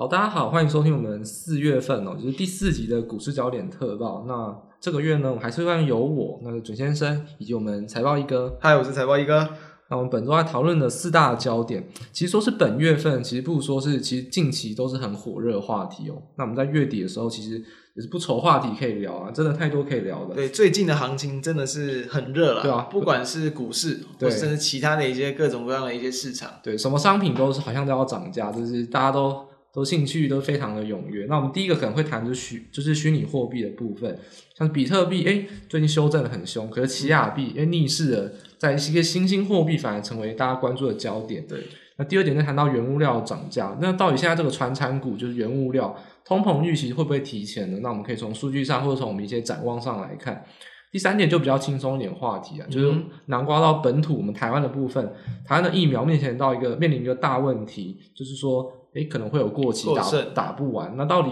[0.00, 4.24] 好，大家好，欢迎收听我们四月份哦，就是第四集的股市焦点特报。
[4.28, 8.56] 那这个月呢，我们还是会有我那个准先生以及我们财报一哥。
[8.60, 9.48] 嗨，我是财报一哥。
[9.90, 16.22] 那我们本周来讨论的四大焦点，其实说是本月份，其实不如说是其实近期都是很火热的话题哦。
[16.36, 17.60] 那我们在月底的时候，其实
[17.94, 20.36] 也是不愁话题可以聊啊，真的太多可以聊的。
[20.36, 29.47] 对，最近的行情真的是很热了，对啊，不管是股市，对，甚至其他的一些各种各样的一些市场，对，什么商品都是好像都要涨价，就是大家都。
[29.78, 31.26] 都兴趣都非常的踊跃。
[31.28, 34.18] 那我们第一个可能会谈的虚，就是虚拟货币的部分，
[34.56, 41.46] 像比特币，诶，最近修正的很凶，可是奇亚币，诶，逆势的，在一些新兴货币反而成为大家关注的焦点。
[41.46, 41.60] 对，
[41.96, 47.78] 那第二点就谈到原物料涨价，那到底现在这个传产股就是原物料通膨预期会不会提前呢？
[47.80, 50.44] 那我们可以从数据上或者从我们一些展望上来看。
[50.90, 52.92] 第三点就比较轻松一点话题啊，就是
[53.26, 55.12] 南瓜到本土我们台湾的部分，
[55.46, 58.72] 台湾的疫苗面前到一个面临一个大问题，就是说。
[58.94, 60.02] 诶，可能会有过期打
[60.34, 60.96] 打不完。
[60.96, 61.30] 那到底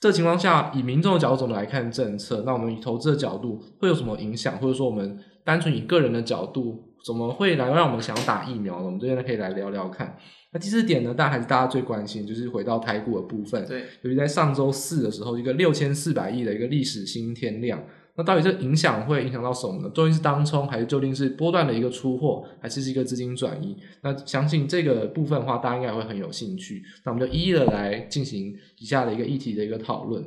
[0.00, 2.42] 这情况下，以民众的角度怎么来看政策？
[2.46, 4.56] 那我们以投资的角度会有什么影响？
[4.58, 8.86] 或者说，我们单纯以个人的角度，怎么会来让我们想要打疫苗呢？
[8.86, 10.16] 我们这边呢可以来聊聊看。
[10.52, 13.64] 那第四点呢，当然还是大家最关心，就是回到台股的部分。
[13.66, 17.82] 对，尤其在上周四的时候，一个六千四百亿的一个历史新天量。
[18.20, 19.90] 那到底这影响会影响到什么呢？
[19.94, 23.74] 究竟是当冲，还是究竟是波段的一个出货，还是是一个资金转移？
[24.02, 26.82] 那相信这个部分的话，大家应该会很有兴趣。
[27.02, 30.22] 那我们就一一的来进行以下的一个议题的一个讨论。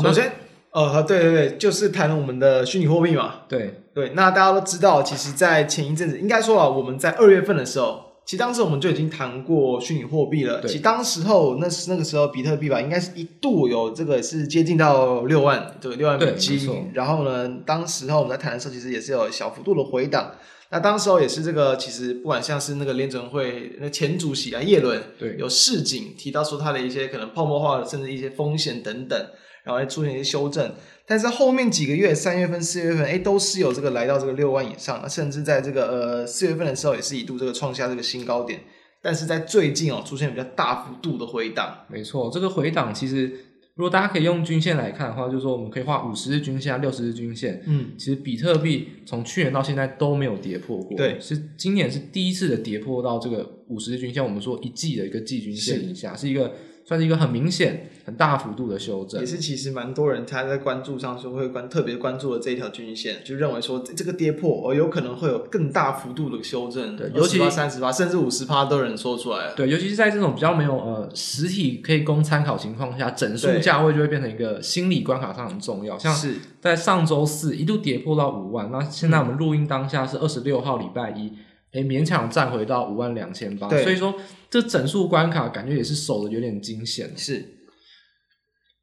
[0.00, 0.43] 首先。
[0.74, 3.42] 呃，对对对，就是谈我们的虚拟货币嘛。
[3.48, 10.60] 对对，那大家都知道，其实，在前一阵子，应该说啊，我们在二月份的时候，其实当时我们就已经谈过虚拟货币了。
[10.60, 16.90] 对其实当时候，那是那个时候，比特币吧，应该是一度有这个是接近到六万，对，六万美金。
[16.92, 20.32] 然后呢，当时候我们在谈的时候，其实也是有小幅度的回档。
[20.70, 29.24] 那当时候也是这个，其实不管像是那个联准会那前主席啊，叶伦，对，有市井提到说他的一些可能泡沫化的，甚至一些风险等等。
[29.64, 30.72] 然后还出现一些修正，
[31.06, 38.60] 但是后面几个月，三月份、四月份，哎，都是有这个来到这个六万以上，甚至在这个呃四月份的时候，也是一度这个创下这个新高点。
[39.02, 41.78] 但是在最近哦，出现比较大幅度的回档。
[41.88, 43.26] 没错，这个回档其实，
[43.74, 47.62] 如果大家可以用均线来看的话，就是说我们可以画五十日均线、六十日均线。
[47.66, 50.94] 嗯，其实比特币从去年到现在都没有跌破过。
[50.94, 56.52] 对，是今年是第一次的跌破到这个五十日均线，我们说一季的一个季均线以下，是，是一个。
[56.84, 81.32] 算是一个很明显、很大幅度的修正，也是其实蛮多人他在关注上说会关特别关注的这一条均线，就认为说这个跌破哦，有可能会有更大幅度的修正，对，尤其三十八甚至五十趴都有人说出来了，对，尤其是在这种比较没有呃实体可以供参考情况下，整数价位就会变成一个心理关卡上很重要，像是在上周四一度跌破到五万，那现在我们录音当下是二十六号礼拜一。
[81.74, 84.14] 诶，勉强站回到五万两千八，所以说
[84.48, 87.10] 这整数关卡感觉也是守的有点惊险。
[87.16, 87.44] 是，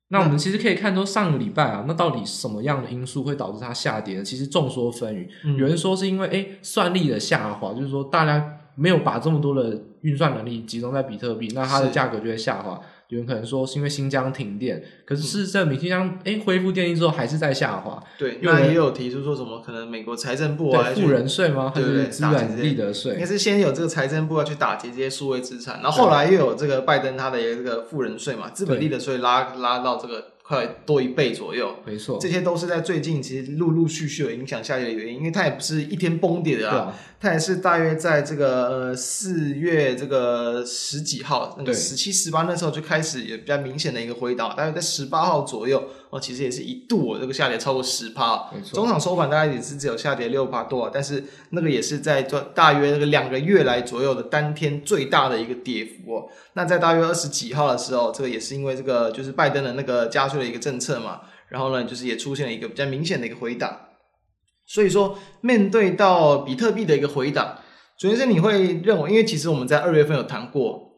[0.09, 4.23] 那我们其实可以看出上个礼拜啊，那到底什么样的因素会导致它下跌呢？
[4.23, 12.81] 其实众说纷纭，嗯、有人说是因为诶算力的下滑，就是说大家没有把这么多的运算能力集中在比特币，那它的价格就会下滑。
[13.11, 18.01] 有人可能说是因为新疆停电，可是事实证明新疆诶恢复电力之后还是在下滑。
[18.17, 21.73] 对，那也有提出说什么可能美国财政部啊，富人税吗？
[21.75, 23.15] 对对对，资本利得税。
[23.15, 30.30] 应该是先有这个财政部要去打击这些数位资产，然后后来又有这个拜登他的这个富人税嘛，资本利得税拉拉到这个。
[30.51, 36.99] 快多一倍左右，没错，这些都是在最近其实陆陆续续有影响下跌的原因，因为它也不是一天崩跌的啊，啊。
[37.21, 45.81] 它也是大约在这个呃四月这个十几号，那个十七十八那时候就开始有比较明显的一个回档，大约在十八号左右。
[46.11, 48.51] 哦，其实也是一度哦，这个下跌超过十趴。
[48.73, 56.27] 中场收盘大概也是只有下跌六趴多，但是那个也是在做大约那个两个月来左右的单天最大的一个跌幅哦。
[56.53, 63.73] 那在大约二十几号的时候，这个也是因为这个就是拜登的那个加税的一个政策嘛，然后呢，就是也出现了一个比较明显的一个回档。
[64.65, 67.57] 所以说，面对到比特币的一个回档，
[67.97, 70.90] 首先是你会认为，因为其实我们在二月份有谈过。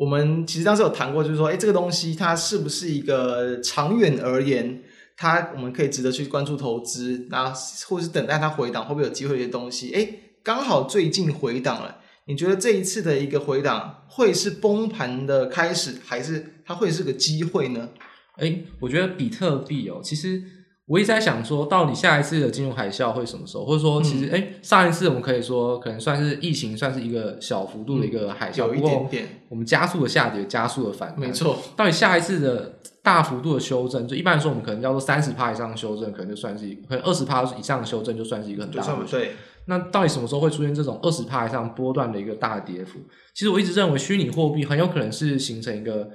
[0.00, 4.82] 我们其实当时有谈过，就是说，哎，这个东西它是不是一个长远而言，
[5.14, 7.52] 它我们可以值得去关注投资，那
[7.86, 9.92] 或是等待它回档，会不会有机会的一些东西？
[9.92, 10.08] 哎，
[10.42, 17.90] 刚好最近回档了，你觉得这一次的一个回档会是崩盘的开始，还是它会是个机会呢？
[18.38, 20.42] 哎，我觉得比特币哦，其实。
[20.90, 23.64] 我一直在想说，到底下一次的金融海啸会什么时候？
[23.64, 29.28] 或者说，其实哎、上一次我们可以说，可能算是疫情，算是一个小幅度的一个海啸，有一点点。
[29.48, 31.56] 我们加速的下跌，加速的反弹，没错。
[31.76, 39.04] 到底下一次的大幅度的修正，就一般来说，我们可能叫做三十趴以上的修正，可能就算是可能二十趴以上的修正就算是一个很大的。
[39.08, 39.36] 对。
[39.66, 42.98] 那到底什么时候会出现这种二十趴以上波段的一个大跌幅？
[43.32, 46.10] 其实我一直认为，虚拟货币很有可能是形成一个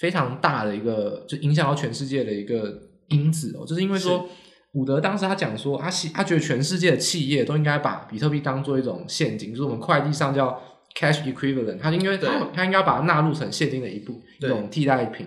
[0.00, 4.28] 非常大的一个，就影响到全世界的一个因子哦，就是因为说。
[4.74, 10.56] 伍德当时他讲说，他他觉得全世界的企业都应该把比特币当做一种现金，就是我们会计上叫
[10.96, 15.26] cash equivalent，他应该他他应该把它纳入成现金的一部一种替代品。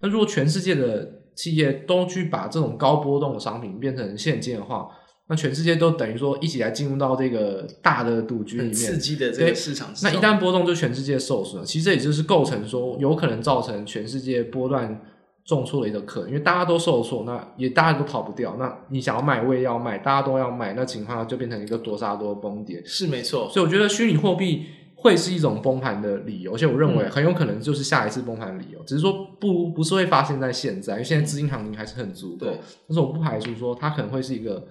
[0.00, 4.88] 那如果全世界的企业都去把这种高波动的商品变成现金的话，
[5.28, 9.94] 那全世界都等于说一起来进入到这个大的赌局里面，刺激的这个市场。
[10.02, 11.64] 那一旦波动，就全世界受损。
[11.64, 15.00] 其实这也就是构成说有可能造成全世界波段。
[15.44, 18.56] 重挫的一个课，因为大家都受挫，那也大家都跑不掉。
[18.58, 22.82] 那你想要卖，我也要卖，大家都要卖，那情况就变成一个多杀多崩跌。
[22.84, 28.78] 是没错，所以我觉得虚拟货币会是一种崩盘的理由，而且我认为很有可能就是下一次崩盘的理由。
[28.78, 32.46] 嗯、只是说不不是会发生在现在，因为现在资金行情还是很足够。
[32.46, 34.64] 对，但是我不排除说它可能会是一个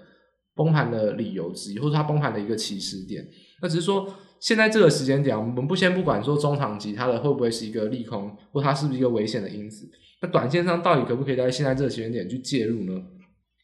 [0.56, 3.25] 崩盘的理由之一，或者它崩盘的一个起始点。
[3.62, 4.07] 那只是说
[4.39, 9.89] 现在这个时间点，我们不先不管说中长期它的会不会是一个利空，或它是不是一个危险的因子。
[10.21, 13.01] 那短线上到底可不可以在现在这个时间点去介入呢？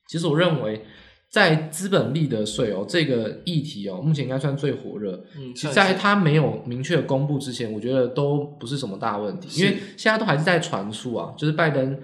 [0.07, 0.81] 其实我认为，
[1.31, 5.22] 在资本利得税哦这个议题哦，目前应该算最火热。
[5.38, 12.00] 嗯，其实在它没有明确的公布之前，我觉得都不是什么大问题，因为现在都还是在传出啊，就是拜登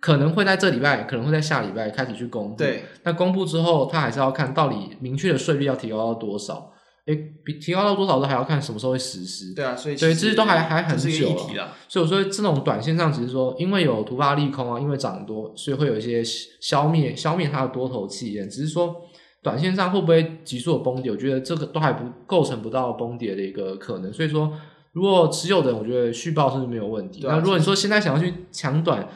[0.00, 2.56] 可能会在这礼拜，可能会在下礼拜开始去公布。
[2.56, 6.72] 对，那公布之后，他还是要看到底明确的税率要提高到多少。
[7.06, 7.14] 诶，
[7.44, 9.54] 比提高到多少都还要看什么时候会实施。
[9.54, 11.72] 对啊，所以其实都还还很久了。
[11.88, 16.22] 所以我说这种短线上，只是说因为有突发利空啊，因为涨多，所以会有一些
[16.60, 18.50] 消灭消灭它的多头气焰。
[18.50, 18.96] 只是说
[19.40, 24.12] 短线上会不会急速的崩跌，我觉得这个都还不构成不到崩跌的一个可能。
[24.12, 24.52] 所以说，
[24.92, 27.20] 如果持有的人，我觉得续报是没有问题。
[27.22, 29.08] 那如果你说现在想要去抢短，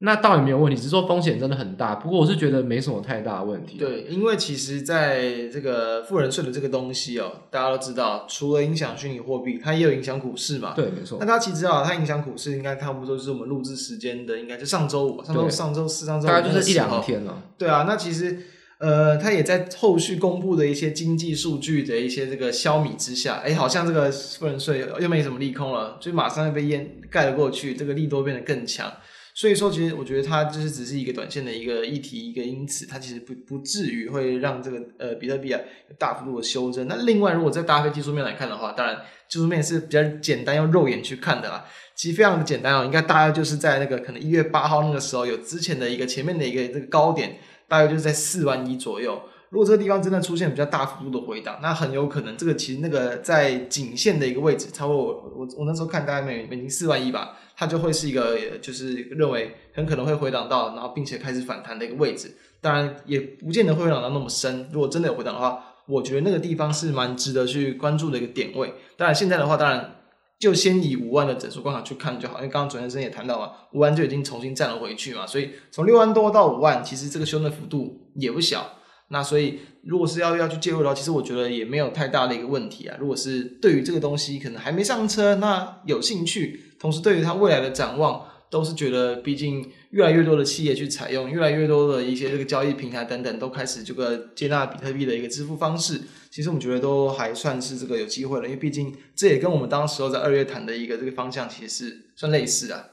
[0.00, 1.96] 那倒也没有问题，只是说风险真的很大。
[1.96, 3.78] 不过我是觉得没什么太大的问题。
[3.78, 10.72] 对，因为其实在这个富人税的这个东西哦，大家都知道，除了影响虚拟货币，它也有影响股市嘛。
[10.76, 11.18] 对，没错。
[11.20, 17.42] 那它其实啊，它影响股市，应该差不多就是我们录制时间的，应该就上周五、上周上周四、上周五，大概就是一两天了。
[17.58, 18.38] 对啊，那其实
[18.78, 28.88] 呃，它也在后续公布的一些经济数据的一些这个消弭之下，哎，好像这个富人税又没什么利空了，就马上又被淹盖了过去，这个利多变得更强。
[29.38, 35.60] 所以说，其实我觉得它就是只是一个短线的一个议题，一个因此，它其实不不至于会让这个呃比特币啊
[35.96, 36.88] 大幅度的修正。
[36.88, 38.96] 那另外，如果再搭配技术面来看的话，当然
[39.28, 41.64] 技术面是比较简单用肉眼去看的啦。
[41.94, 47.38] 其实非常的简单哦，应该大概就是在那个可能一月八号那个时候有之前的一个前面的一个这个高点，
[47.68, 49.22] 大概就是在四万一左右。
[49.50, 57.38] 如果这个地方真的出现比较大幅度的回档，那很有可能这个其实那个在颈线的一个位置，差不多我我我那时候看大概每每年四万一吧。
[57.58, 62.36] 它就会是一个，就是认为很可能会回档到，然后并且开始反弹的一个位置。
[62.60, 64.68] 当然，也不见得会回档到那么深。
[64.72, 68.72] 如果真的有回档的话，我觉得那个地方是蛮值得去关注的一个点位。
[68.96, 69.96] 当然，现在的话，当然
[70.38, 78.74] 就先以五万的整数关卡去看就好，因为刚刚主持人也谈到嘛，五万就已经重新站了回去嘛，所以从六万多到五万，其实这个修正幅度也不小。
[79.08, 82.96] 那所以，如果是要要去介入的话，其实我觉得也没有太大的一个问题啊。
[83.00, 86.60] 如果是对于这个东西可能还没上车，那有兴趣。
[86.78, 96.00] 同时，对于它未来的展望，都是觉得，毕竟越来越多的企业去采用，越来越多的一些这个交易平台等等，都开始这个接纳比特币的一个支付方式。
[96.30, 102.84] 其实我们觉得都还算是这个有机会了，因为毕竟这也跟我们当时候在二月谈的一个这个方向，其实是算类似啊。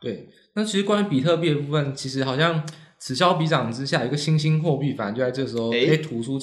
[0.00, 2.64] 对，那其实关于比特币的部分，其实好像
[2.98, 6.38] 此消彼长之下，一个新兴货币，反正就在这时候可以突出，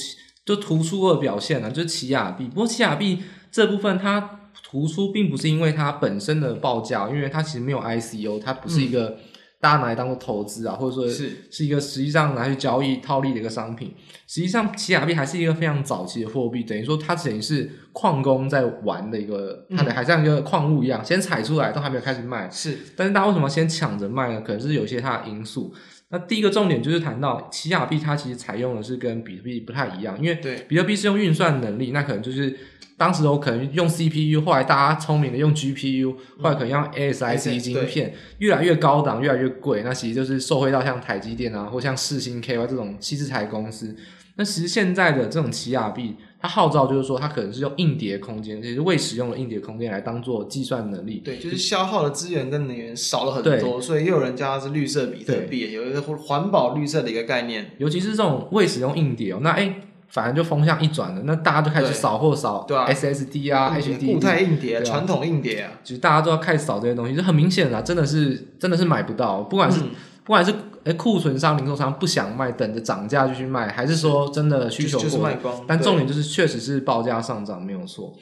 [0.46, 2.48] 就突出的表现了，就是奇亚币。
[2.48, 4.41] 不过奇亚币这部分它。
[4.64, 9.18] 突出并不是因为它本身的报价，因为它其实没有 ICO，它不是一个
[9.60, 13.94] 大家拿来当做投资啊，或者说是是一个实际上拿去交易套利的一个商品。
[14.28, 22.50] 实际上，奇亚币还是一个非常早期的货币，等于说它等于是矿工在玩的一个，它的还像一个矿物一样，先采出来都还没有开始卖。
[22.50, 24.42] 是，但是大家为什么先抢着卖呢？
[24.42, 25.74] 可能是有些它的因素。
[26.10, 32.58] 那第一个重点就是谈到奇亚币，它其实采用的是跟比特币不太一样，因为对比特币是用运算能力，那可能就是。
[32.98, 39.84] 当时我可能用 CPU，后来大家聪明的用 GPU，后来可能用 ASIC 晶片，越来越高档，越来越贵。
[39.84, 43.96] 那其实就是受惠到像台积电啊，或像世星 KY 这种矽智财公司。
[44.36, 51.22] 那其实现在的这种奇亚币，它号召就是说，它可能是用硬碟空间，就是未使用的硬碟空间来当做计算能力。
[51.24, 57.72] 对，就是消耗的资源跟能源少了很多，所以又有人叫它是绿色比特币，有一个环保绿色的一个概念。
[57.77, 59.62] 尤其是这种未使用硬碟哦，那哎。
[59.62, 59.75] 诶
[60.10, 69.90] 反正就风向一转了，那大家就开始扫货扫，SSD 啊，HDD 固态硬碟，传统硬碟啊，其实大家都要开始扫这些东西，就很明显啦，真的是真的是买不到，不管是、嗯、
[70.24, 70.54] 不管是
[70.86, 78.14] 诶库存商、零售商不想卖，等着涨价就去卖，还是说真的需求过、就是、卖光，但重点就是确实是报价上涨没有错。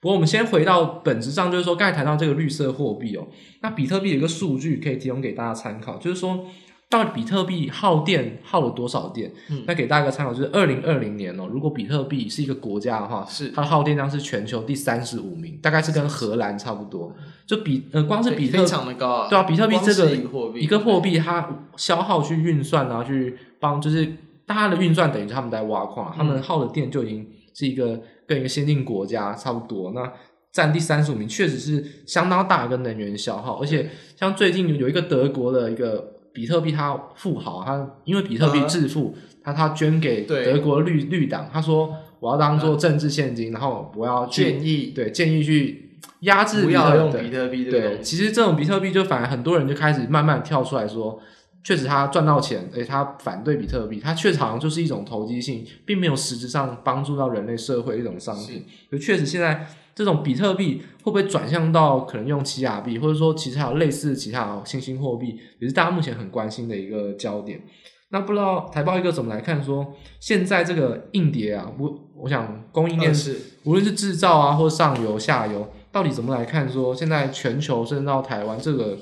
[0.00, 3.26] 不过我们先回到本质上，就是说刚才谈到这个绿色货币哦，
[3.60, 6.46] 那比特币有一个数据可以提供给大家参考，就是说。
[6.90, 9.32] 到底比特币耗电耗了多少电？
[9.50, 17.12] 嗯，那给大家一个参考，就是二零二零年哦，如果比特币是一个国家的话，是它的耗电量是全球第三十五名，大概是跟荷兰差不多。
[17.46, 20.14] 就比呃，光是比特非常的高啊，对啊，比特币这个
[20.54, 24.06] 一个货币，它消耗去运算啊，去帮就是
[24.46, 29.90] 大家的运算等于他们在挖矿，他们耗的电就已经是一个跟一个先进国家差不多。
[29.92, 30.12] 那
[30.52, 36.12] 占第三十五名，确实是相当大的一个能源消耗，而且像最近有一个德国的一个。
[36.34, 47.70] 比特币他富豪，他因为比特币致富，他他捐给德国绿绿党，他说我要当做政治现金，然后我要建议对建议去压制不要用比特币。
[47.70, 51.20] 对，其实这种比特币就反而很多人就开始慢慢跳出来说，
[51.62, 58.64] 确实他赚到钱，而且他反对比特币，他确实好像就是一种投机性，并没有实质上帮助到人类社会的一种商品。
[58.90, 59.66] 就确实现在。
[59.94, 67.62] 这种比特币会不会转向到可能用奇亚币，或者说其他类似其他新兴货币，也是大家目前很关心的一个焦点。
[68.10, 78.98] 那不知道台报一个怎么来看说，说现在这个硬碟啊，我我想供应链是无论是制造啊，或上游下游，到底怎么来看说现在全球甚至到台湾这个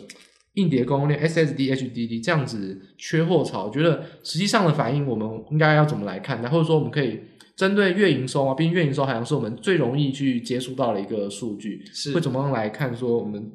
[0.54, 6.42] 硬碟供应链 SSD、HDD 这样子缺货潮，我觉得实际上的反应我们应该要怎么来看？
[6.50, 7.20] 或者说我们可以。
[7.62, 12.92] 针对月营收啊，毕竟月营收好像是我们最容易去接触到的一个数据，是会怎么样来看？
[12.96, 13.52] 说我们。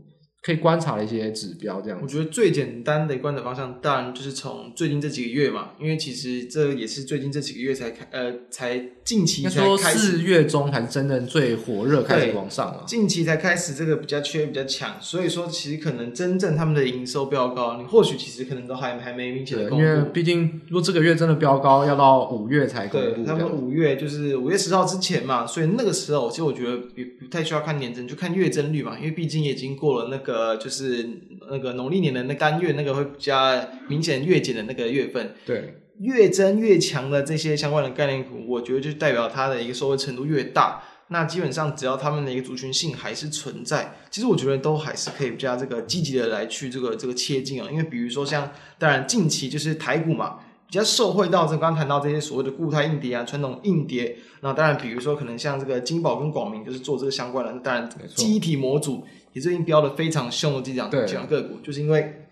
[0.47, 12.85] 可以观察的一些指标，这样我觉得最简单的观察方向，当然就是从最近这几个月嘛，因为其实这也是最近这几个月才开，呃，才近期才开始，四月中才是真正最火热，开始往上了。
[12.87, 19.83] 近期才开始这个比较缺比较强，所以说其实可能真正他们的营收飙高，你或许其实可能都还还没明显的公布。
[19.83, 23.15] 因为毕竟如果这个月真的飙高，要到五月才公布。
[23.15, 30.36] 对，他们五月就是五月十号之前嘛，所以那个时候其实我觉得也不太需要看年增，就看月增率嘛，因为毕竟也已经过了那个。
[30.37, 31.09] 呃，就是
[31.49, 40.83] 那个农历年的那干月，那个会比较明显月减的那个月份，对，越增越强的这些相关的概念股，我觉得就代表它的一个收益程度越大。
[41.07, 47.67] 那基本上只要他们的一个族群性还是存在，其实我觉得都还是可以加这个积极的来去这个这个切进啊。
[47.71, 50.39] 因为比如说像，当然近期就是台股嘛。
[50.69, 62.27] 比较受惠到这刚刚谈到这些所谓的固态硬碟啊，传统硬碟，那当然比如说可能像这个金宝跟广明就是做这个相关的，当然记忆体模组也最近飙的非常凶的这样这样个股，就是因为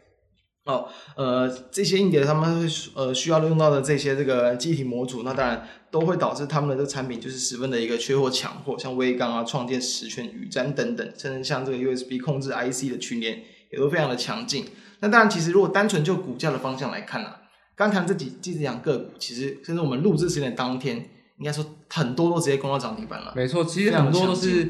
[0.66, 14.66] 哦呃这些硬碟他们会呃需要用到的这些这个记忆体模组，那当然都会导致他们的这个产品就是十分的一个缺货抢货，像微刚啊、创建、十銓、宇瞻等等，甚至像这个 USB 控制 IC 的群联也都非常的强劲。
[15.00, 17.42] 那当然其实如果单纯就股价的方向来看呢、啊。
[17.78, 20.96] 刚谈这几这几样个股，其实甚至我们录制时间的当天，
[21.40, 23.34] 应该说很多都直接攻到涨停板了。
[23.36, 24.70] 没错，其实很多都是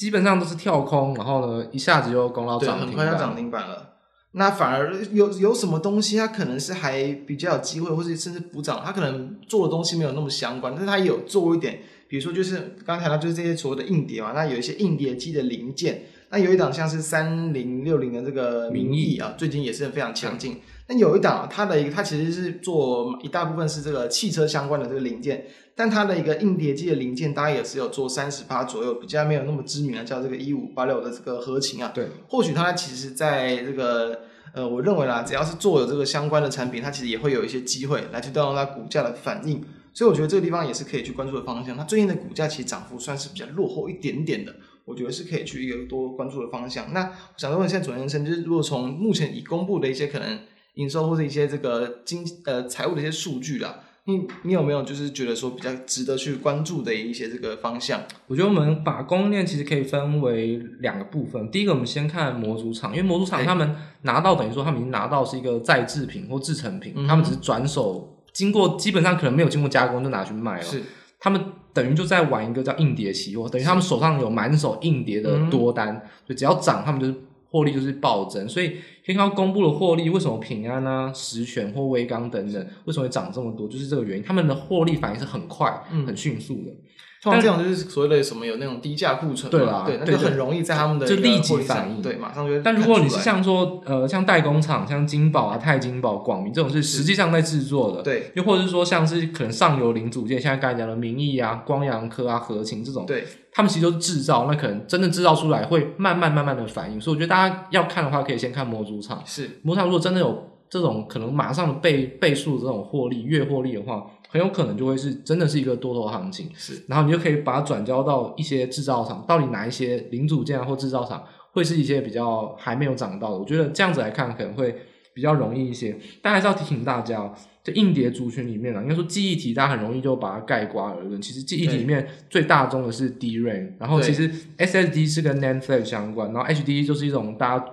[0.00, 3.96] 基本上都是跳空，然后呢一下子就攻到涨停板，很快就涨停板了。
[4.32, 20.56] 那反而有有什么东西，它可能是还比较有机会，或是甚至补涨，它可能做的东西没有那么相关，但是它有做一点，比如说就是刚才谈到就是这些所谓的硬碟嘛，那有一些硬碟机的零件，那有一档像是三零六零的这个名义啊，最近也是非常强劲。
[20.90, 31.92] 那有一档，它的一个，它其实是做一大部分是这个汽车相关的这个零件，但它的一个硬碟机的零件，大概也是有做三十趴左右，比较没有那么知名啊，叫这个一五八六的这个合勤啊。
[31.94, 39.62] 对，或许它其实在这个呃，我认为啦，只要是做有这个相关的产品，它其实也会有一些机会来去带动它股价的反应。
[39.94, 41.76] 所以我觉得这个地方也是可以去关注的方向。
[41.76, 44.52] 它最近的股价其实涨幅算是比较落后一点点的，
[44.84, 46.92] 我觉得是可以去一个多关注的方向。
[46.92, 50.36] 那我想问一下左先生，就是如果从目前已公布的一些可能。
[50.74, 58.02] 营收或者一些这个经呃财务的一些数据啦，你你有没有就是觉得说比较值得去关注的一些这个方向？
[58.28, 61.50] 我觉得我们把供应链其实可以分为两个部分。
[61.50, 70.62] 第一个，我们先看模组厂，因为模组厂他们拿到等于说他们已经拿到是一个再制品或制成品，嗯、他们只是转手经过基本上可能没有经过加工就拿去卖了。
[70.62, 70.82] 是，
[71.18, 71.40] 他们
[71.74, 77.14] 等于就在玩一个叫硬碟期货，等于他们手上有满手硬碟的多单，就、嗯、只要涨，他们就是。
[77.50, 78.68] 获利就是暴增，所以
[79.04, 83.68] 可以看到公布的获利，为什么平安啊、实权或威刚等等，为什么会涨这么多？
[83.68, 86.72] 就是这个原因，他们的获利反应是很快、很迅速的。
[87.20, 92.60] 嗯、通常这种就是所谓的什么有那种低价库存，对啦，对，那就很容易在他们的就立即反应，对，马上就。
[92.62, 114.10] 但如果你是像说呃像代工厂，像金宝啊、钛金宝、广明这种是实际上在制作的，对，又或者是说像是可能上游零组件，像刚才讲的明义啊、光阳科啊、合勤这种，对，他们其实都是制造，那可能真的制造出来会慢慢慢慢的反应，所以我觉得大家要看的话，可以先看模组厂，是模组厂如果真的有这种可能马上的倍倍数的这种获利、月获利的话。
[114.32, 123.38] 很有可能就会是真的是一个多头行情，是，然后你就可以把它转交到一些制造厂，到底哪一些零组件啊或制造厂会是一些比较还没有涨到的？
[123.38, 124.72] 我觉得这样子来看可能会
[125.12, 125.98] 比较容易一些。
[126.22, 127.34] 但还是要提醒大家，哦
[127.64, 131.20] 在硬碟族群里面啊，应该说记忆体大家很容易就把它概括而论。
[131.20, 137.64] 其实记忆体里面最大宗的是 DRAM，然后其实 SSD 是跟 NAND Flash 相关，然后 HDD 就是一种大家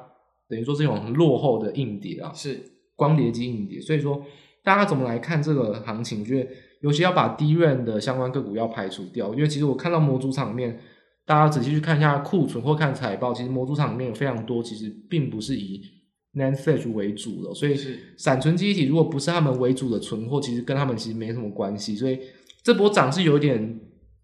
[0.50, 2.60] 等于说是一种很落后的硬碟啊，是
[2.98, 3.80] 光碟机硬碟。
[3.80, 4.22] 所以说
[4.62, 6.20] 大家怎么来看这个行情？
[6.20, 6.50] 我觉得。
[6.80, 10.80] 尤其要把 DRAM 的相关个股要排除掉，因为其实我看到模组厂里面，
[11.26, 15.82] 大家仔细去看一下库存或看财报，其实模组厂里面有非常多，其实并不是以
[16.36, 17.76] NAND Flash 为主的，所以
[18.16, 21.96] 闪存记忆体如果不是他们为主的存货，其实跟他们其实没什么关系。
[21.96, 22.20] 所以
[22.62, 23.80] 这波涨是有点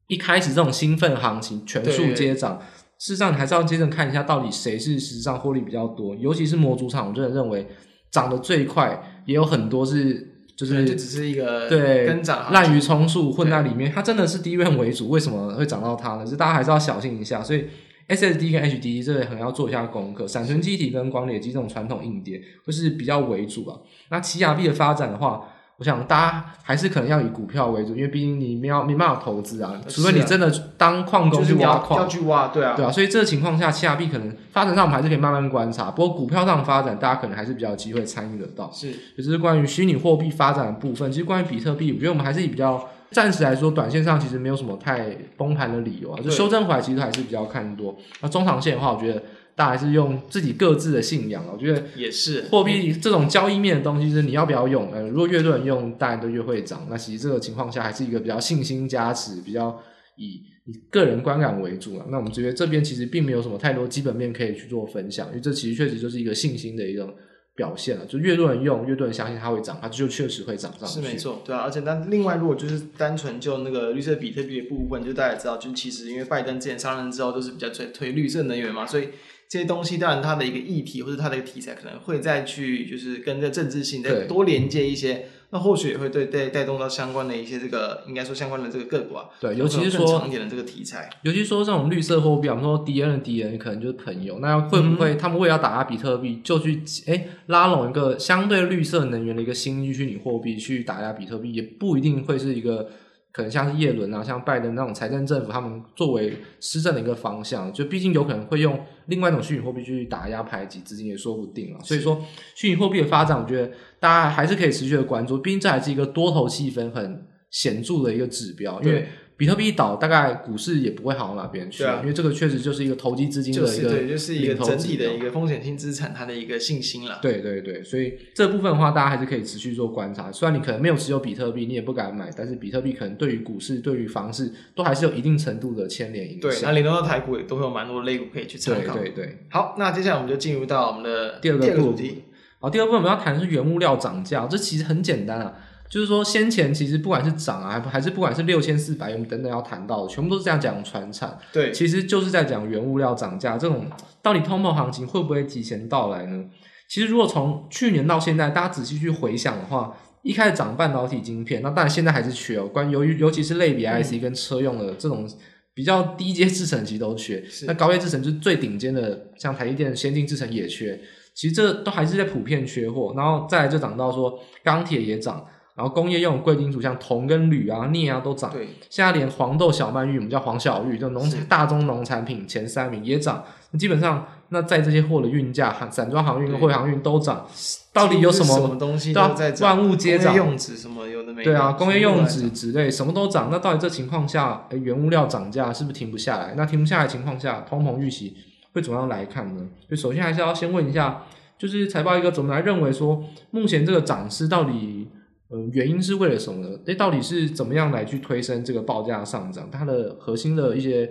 [0.06, 2.62] 一开始这种兴奋行情，全数接涨，
[3.00, 7.68] 事实上你还是要接着看一下到底谁是实际上获利比较多，尤其是模组厂，我真的认为
[8.14, 10.30] 涨得最快，也有很多是。
[10.56, 16.26] 就是就只是一个对跟涨滥竽充数混在里面，它真的是 DRAM 为主，为什么会涨到它呢？
[16.28, 17.42] 是大家还是要小心一下。
[17.42, 17.66] 所以
[18.08, 23.80] SSD 跟 HDD 这个很要做一下功课，闪存机体跟光碟机这种传统硬碟会是比较为主啊。
[24.10, 25.50] 那奇亚币的发展的话。
[25.84, 35.92] 我想大家还是可能要以股票为主，因为毕竟你没有没办法投资啊，除非你真的当矿工去挖矿，就是、要去挖，对啊，对啊，所以这个情况下，奇亚币可能发展上我们还是可以慢慢观察。
[35.92, 38.72] 不过股票上发展，大家可能还是比较有机会参与得到。
[38.72, 47.94] 是，也就是关于虚拟货币发展的部分，其实关于比特币，我觉得我们还是以比较暂时来说，短线上其实没有什么太崩盘的理由啊，就修正回来其实还是比较看多。
[48.22, 49.22] 那中长线的话，我觉得。
[49.56, 54.92] 大家还是用自己各自的信仰，我觉得也是货币这种交易面的东西，是你要不要用？
[54.92, 56.88] 呃，如果越多人用，当然都越会涨。
[56.90, 59.80] 那其实这个情况下，还是一个比较信心加持，比较
[60.18, 62.06] 以以个人观感为主了。
[62.10, 67.14] 那我们觉得这边其实并没有什么太多基本面可以去做分享，因为这其实确实就是一个信心的一种
[67.56, 68.06] 表现了。
[68.08, 70.96] 就越多人用，越多人相信它会涨，它就确实会涨上去。
[70.96, 71.60] 是没错，对啊。
[71.60, 79.10] 而且那另外，如果就是单纯就那个绿色比特币的部分，就大家也知道，就其实因为拜登之前上任之后都是比较推推绿色能源嘛，所以。
[79.54, 89.26] 这些东西当然它的一个议题或者它的一个题材可能会再去就是跟这政治性再多连接一些，那或许也会对带带动到相关的一些这个应该说相关的这个个股啊。
[89.40, 102.90] 对，尤其是说长点的这个题材，尤其是说这种绿色货币，我们说敌人的敌人可能就是朋友，那会不会他们为了打压比特币，就去哎拉拢一个相对绿色能源的一个新虚拟货币去打压比特币，也不一定会是一个。
[103.36, 111.80] 可能像是叶伦啊，像拜登那种财政政府，他们作为施政的一个方向，就毕竟有可能会用另外一种虚拟货币去打压排挤资金，也说不定了。
[111.82, 112.24] 所以说，
[112.56, 119.08] 虚拟货币的发展，我觉得大家还是可以持续的关注，毕竟这还是一个多头气氛很显著的一个指标，因为。
[119.36, 127.20] 比特币一倒，大概股市也不会好到哪边去，啊，因为这个确实就是一个投机资金的一个，对，就是一个整体的一个风险性资产，它的一个信心了。
[127.22, 130.32] 对对对，所以这部分的话，大家还是可以持续做观察。
[130.32, 136.52] 虽然你可能没有持有比特币，你也不敢买，但是比特币可能对于股市、对于房市，都还是有一定程度的牵连影响。
[136.52, 138.98] 对，那联动到台股也都会有蛮多的类股可以去参考。
[138.98, 139.38] 对对对。
[139.50, 142.26] 好，那接下来我们就进入到我们的第二个主题。
[142.60, 145.54] 好，第二部分我们要谈的是原物料涨价，这其实很简单啊。
[145.94, 151.38] 就是说，先前其实不管是涨啊，还是不管是六千四百我们等等要谈到的，全部都是这样讲传产。
[151.52, 153.86] 对，其实就是在讲原物料涨价，这种
[154.20, 156.46] 到底通膨行情会不会提前到来呢？
[156.90, 162.66] 其实如果从去年到现在，大家仔细去回想的话，一开始涨半导体晶片，那当然现在还是缺哦。
[162.66, 165.30] 关于由于尤其是类比 IC 跟车用的这种
[165.76, 167.44] 比较低阶制程，其实都缺。
[167.68, 171.00] 那高阶制程就是最顶尖的，像台积电先进制程也缺。
[171.36, 175.46] 其实这都还是在普遍缺货，然后再来就涨到说钢铁也涨。
[175.76, 183.44] 然后工业用的贵金属像铜跟铝啊、镍啊都涨，对，现在连黄豆、小麦、玉，我们叫黄小玉，就农产大宗农产品前三名也涨。
[183.80, 187.48] 基本上，那在这些货的运价、散装航运跟货航运都涨。
[187.92, 188.54] 到底有什么？
[188.54, 189.78] 什么东西都在涨？
[189.78, 190.36] 万物皆涨。
[190.36, 191.52] 用纸什么有的没的？
[191.52, 193.50] 对啊，工业用纸纸类什么都涨。
[193.52, 196.54] 那到底这情况下，原物料涨价是不是停不下来？
[196.56, 198.38] 那停不下来的情况下，通膨预期
[198.74, 199.64] 会怎么样来看呢？
[199.90, 201.24] 就首先还是要先问一下，
[201.58, 205.08] 就是财报一哥怎么来认为说，目前这个涨势到底？
[205.54, 206.80] 嗯，原因是为了什么呢？
[206.88, 209.70] 诶，到底是怎么样来去推升这个报价上涨？
[209.72, 211.06] 它的核心的一些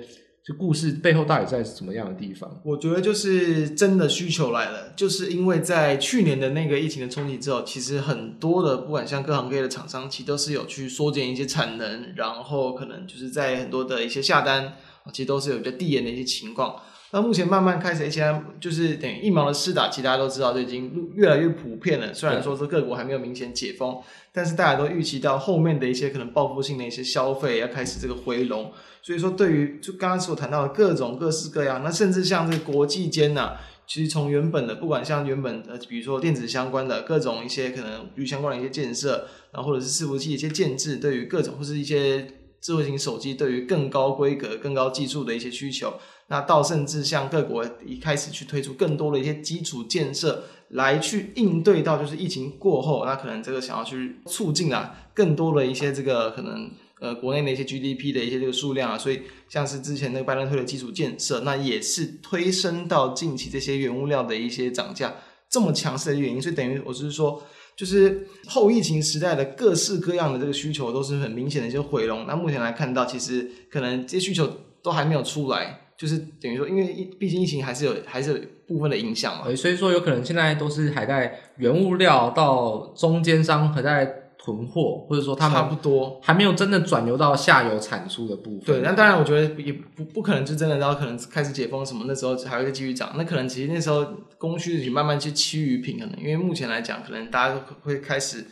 [0.45, 2.61] 就故事背后到底在什么样的地方？
[2.65, 14.73] 我觉得就是真的需求来了，就是因为在去年的那个疫情的冲击之后，其实很多的不管像各行各业的厂商，其实都是有去缩减一些产能，然后可能就是在很多的一些下单，
[15.13, 16.75] 其实都是有一个递延的一些情况。
[17.15, 22.15] 那目前慢慢开始，一些就是等于疫苗的试打，其实大家都知道，就已经越来越普遍了。
[22.15, 24.01] 虽然说这各国还没有明显解封，
[24.33, 28.73] 但是大家都预期到后面的一些可能报复性的一些消费要开始这个回笼。
[29.03, 42.27] 所以说，对于就刚刚所谈到的各种各式各样，那甚至像这个国际间呐，其实从原本的不管像原本的，比如说电子相关的各种一些可能与相关的一些建设，然后或者是伺服器一些建制，对于各种或是一些
[42.63, 45.93] 智慧型手机，对于更高规格、更高技术的一些需求。
[46.29, 65.15] 那到甚至像各国一开始去推出更多的一些基础建设，来去应对到就是疫情过后，那可能这个想要去促进啊更多的一些这个可能呃国内的一些 GDP 的一些这个数量啊，所以像是之前那个拜登推的基础建设，那也是推升到近期这些原物料的一些涨价
[65.51, 66.41] 这么强势的原因。
[66.41, 67.43] 所以等于我是说，
[67.77, 72.25] 就是后疫情时代的各式各样的这个需求都是很明显的一些回笼。
[72.27, 74.51] 那目前来看到，其实可能这些需求
[74.83, 75.81] 都还没有出来。
[75.97, 84.05] 就是等于说，因为疫毕竟疫情还是有还是有部分的影响嘛，所以说有可能现在都是还在原物料到中间商还在
[84.39, 88.63] 囤货，或者说他们差不多还没有真的转流到下游产出的部分。
[88.65, 94.05] 对，那当然我觉得也不不可能就真的到可能开始解封什么那时候还会继续涨，那可能其实那时候
[94.39, 98.45] 供需已经慢慢去趋于平衡了，因为目前来讲，可能大家都会开始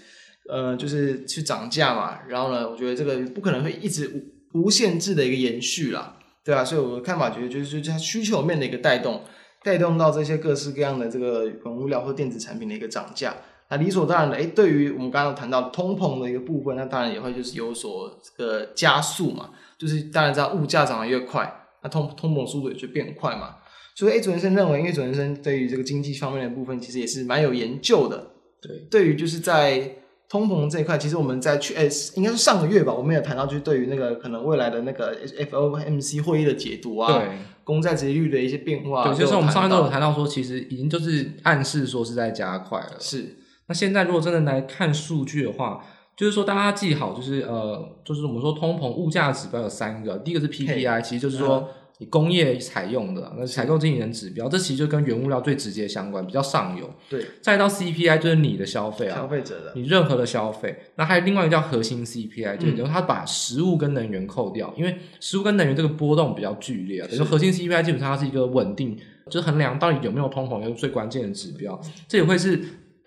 [0.48, 6.18] 呃就是去涨价嘛，然后呢，我觉得这个不可能会一直无无限制的一个延续啦。
[6.42, 9.22] 对啊，所以我的看法觉得就是就它需求面的一个带动，
[9.62, 13.34] 带动到这些各式各样的这个原物料或电子产品的一个涨价。
[13.68, 19.50] 那理所当然的，诶，对于我们刚刚谈到通膨的一个部分，那当然也会就是有所这个加速嘛。
[19.78, 23.56] 就是当然知道物价涨得越快，那通通膨速度也就变快嘛。
[23.94, 28.30] 所以，诶，左先生认为，因为主任生对于这个经济方面的部分其实也是蛮有研究的。
[28.62, 29.96] 对，对于就是在。
[30.30, 42.92] 通膨这一块，其实我们在去诶、欸，应该是上个月吧，我们有谈到，就是对于那个可能未来的那个 FOMC 会议的解读啊，对，公债殖利率的一些变化，对，就是我们上面都有谈到说，其实已经就是暗示说是在加快了。
[43.00, 45.84] 是，那现在如果真的来看数据的话，
[46.16, 51.68] 就是说大家记好，就是呃，就是我们说通膨物价指标有三个，第一个是 PPI，其实就是说。
[52.00, 56.90] 嗯你工业采用的那采购经理人指标，这其实就跟原物料最直接相关，比较上游。
[57.10, 60.74] 对，再到 CPI 就是你的消费啊，消费者的，你任何的消费。
[60.96, 67.06] 那还有另外一个叫核心 CPI，就是它把食物跟能源扣掉，因为食物跟能源这个波动比较剧烈啊。
[67.06, 68.96] 等于核心 CPI 基本上它是一个稳定，
[69.28, 71.78] 就是衡量到底有没有通膨一个最关键的指标。
[72.08, 72.58] 这也会是。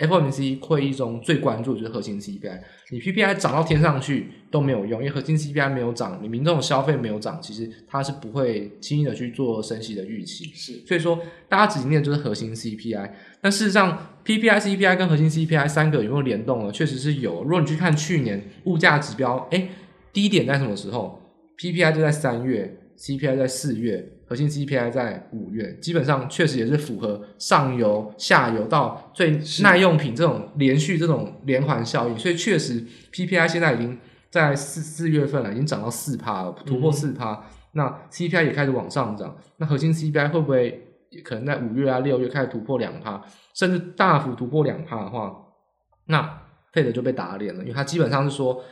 [0.07, 2.59] FOMC 会议中最关注的就是核心 CPI，
[2.91, 10.45] 你 PPI 涨到天上去都没有用，因为核心 CPI 没有涨，你民众消费没有涨，其实它是不会轻易的去做升息的预期。
[10.53, 13.09] 是，所以说大家只听的就是核心 CPI，
[13.41, 16.71] 但事实上 PPI、CPI 跟核心 CPI 三个有没有联动呢？
[16.71, 17.43] 确实是有。
[17.43, 19.69] 如果你去看去年物价指标，哎，
[20.11, 21.19] 低点在什么时候
[21.57, 24.12] ？PPI 就在三月，CPI 在四月。
[24.25, 37.33] 核心 CPI 在五月，基本上确实也是符合上游、下游到最耐用品这种连续这种连环效应，所以确实 PPI 现在已经在四四月份了，已经涨到四趴了，突破四趴。
[37.33, 43.21] 嗯、那 CPI 也开始往上涨，那核心 CPI 会不会可能在五月啊、六月开始突破两趴，
[43.53, 45.35] 甚至大幅突破两趴的话，
[46.05, 46.41] 那
[46.73, 48.63] Fed 就被打脸了，因为它基本上是说。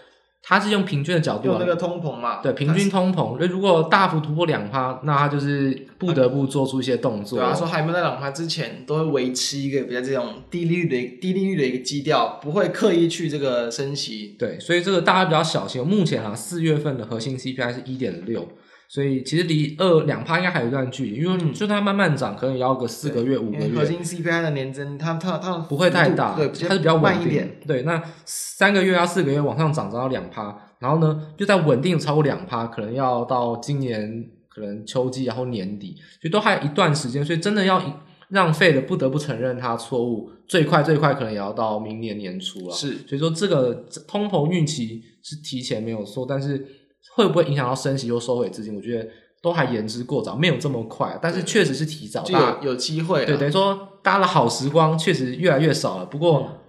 [0.43, 2.41] 它是用平均的角度，用那个通膨嘛？
[2.41, 3.37] 对，平均通膨。
[3.39, 7.39] 那如果大幅突破两趴，那它就是不得不做出一些动作。
[7.39, 14.35] 对啊，说还没在两趴之前，都会维持一个比较这种低利率的低利率的一个基调，不会刻意去这个升息。
[14.39, 15.85] 对，所以这个大家比较小心。
[15.85, 18.47] 目前啊，四月份的核心 CPI 是一点六。
[18.91, 23.73] 所以其实离二两趴应该还有一段距离，因为你就它慢慢涨，可能也要个四个月、五个月。
[23.73, 27.27] 核心 CPI 的年增，它它它不会太大，对，它是比较稳定。
[27.27, 27.57] 一点。
[27.65, 37.23] 对，那三个月啊、四个月往上涨，涨到两趴，然后呢，就在稳定超过两趴，可能要到今年可能秋季然后年底，就都还有一段时间。
[37.23, 37.81] 所以真的要
[38.27, 42.75] 让费的不得不承认它错误，最快最快可能也要到明年年初了。
[42.75, 46.67] 是，所以说这个通膨预期是提前没有错，但是
[47.15, 48.75] 会不会影响到升息又收回资金？
[48.75, 49.09] 我觉得。
[49.43, 53.25] 都还言之过早，没有这么快，但是确实是提早，就有有机会。
[53.25, 56.05] 对，等于说大家的好时光确实越来越少了。
[56.05, 56.60] 不过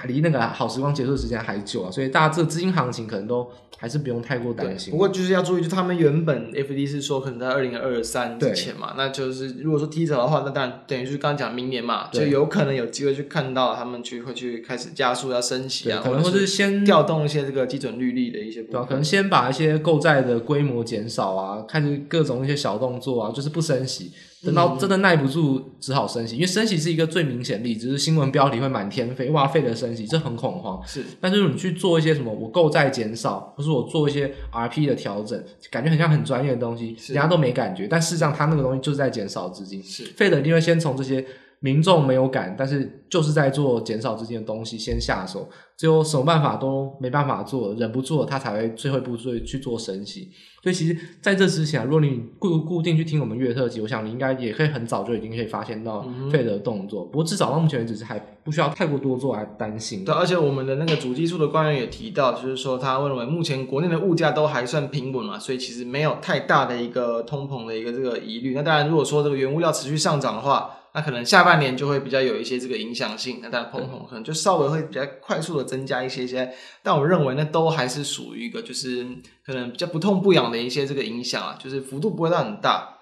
[0.00, 4.92] 还离那个好时光结束的时间还久啊，所以大家这个资金行情可能都还是不用太过担心。
[4.92, 24.12] 不过就是要注意，就他们原本 FED 是说可能在二零二三之前嘛，那就是如果说提早的话，那当然等于就是刚刚讲明年嘛，就有可能有机会去看到他们去会去开始加速要升息啊，可能会是先调动一些这个基准利率的一些部分，对啊，可能先把一些购债的规模减少啊，开始各种一些小动作啊，就是不升息。
[24.44, 30.80] 等到真的耐不住，只好升息，因为升息是一个最明显例子，就是新闻标题会满天飞，哇，费了升息，这很恐慌。
[30.86, 39.82] 是，但是你去做一些什么，我购债减少，或是我做一些 RP 的调整，感觉很像很专业的东西，人家都没感觉，但事实上他那个东西就是在减少资金。
[39.82, 41.24] 是，费的一定会先从这些
[41.60, 50.30] 民众没有感，但是就是在做减少资金的东西先下手，最后什么办法都没办法做，忍不住了，他才会最后一步去去做升息。
[50.62, 57.04] 所以其实在这之前啊，如果你固固定去听我们月特辑，我想你应该也可以很早就已经可以发现到费德的动作。
[57.04, 60.04] 嗯、不过至少到目前为止是还不需要太过多做来担心。
[60.04, 68.54] 对，而且我们的那个主计处的官员也提到，就是说他认为目前国内的物价都还算平稳嘛，所以其实没有太大的一个通膨的一个这个疑虑。
[68.54, 73.38] 那当然，如果说这个原物料持续上涨的话，那可能下半年就会比较有一些这个影响性。
[73.40, 76.52] 那大家碰碰可能就稍微会比较快速的增加一些些。
[76.82, 79.06] 但我认为那都还是属于一个就是。
[79.46, 82.96] 可能比较不痛不痒的一些这个影响啊，就是幅度不会到很大。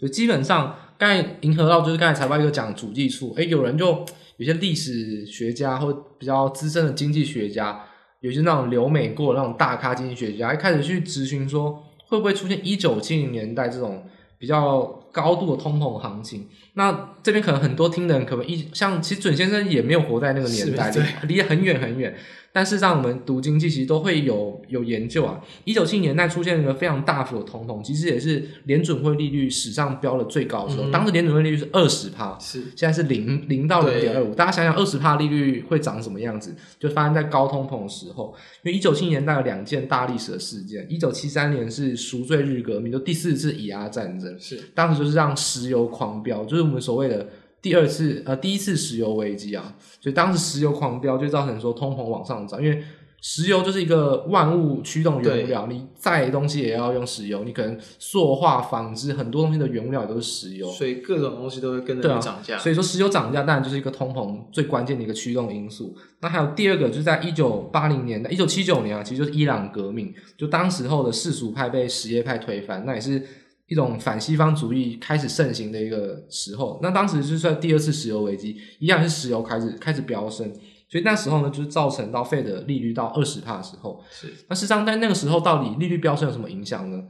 [0.00, 4.06] 就基本上刚才迎合到，就是刚才财报又讲主计处，诶，有人就
[4.36, 7.84] 有些历史学家或比较资深的经济学家，
[8.20, 14.06] 有些那种留美过那种大咖经济学家，一开始去咨询说，会不会出现一九七零年代这种
[14.38, 16.46] 比较高度的通膨行情？
[16.74, 22.16] 那这边可能很多听的人可能一像，其实准先生也没有活在那个年代里，离很远很远。
[22.58, 25.40] 但事实上，我们读经济其实都会有有研究啊。
[25.62, 30.88] 一九七零年代出现一个非常大幅的通膨，其实也是联准会利率史上飙的最高的时候。
[30.88, 34.34] 嗯、当时联准会利率是二十帕，是现在是零零到零点二五。
[34.34, 36.52] 大家想想，二十帕利率会长什么样子？
[36.80, 38.34] 就发生在高通膨的时候。
[38.64, 40.84] 因为一九七零年代有两件大历史的事件。
[40.90, 47.28] 一九七三年是赎罪日革命，就第四次以阿战争，是当时就是让石油狂飙，就是我们所谓的。
[47.60, 52.82] 第二次呃，第一次石油危机啊，所以当时石油狂飙，就造成说通膨往上涨，因为
[53.20, 62.56] 石油就是一个万物驱动原物料，你再东西也要用石油，你可能塑化、纺织很多东西的原物料也都是石油，所以各种东西都会跟着涨价。
[62.58, 65.96] 所以说石油涨价当然就是一个通膨最关键的一个驱动因素。
[66.20, 73.20] 那还有第二个就是在一九八零年代，一九七九年啊，其实就是伊朗革命，就当时候的世俗派被什叶派推翻，那也是。
[73.68, 80.50] 一种反西方主义开始盛行的一个时候，那当时就是在第二次石油危机，一样是石油开始开始飙升，
[80.88, 84.02] 所以那时候呢，就是造成到费的利率到二十帕的时候。
[84.10, 87.04] 是，那事实上在那个时候，到底利率飙升有什么影响呢？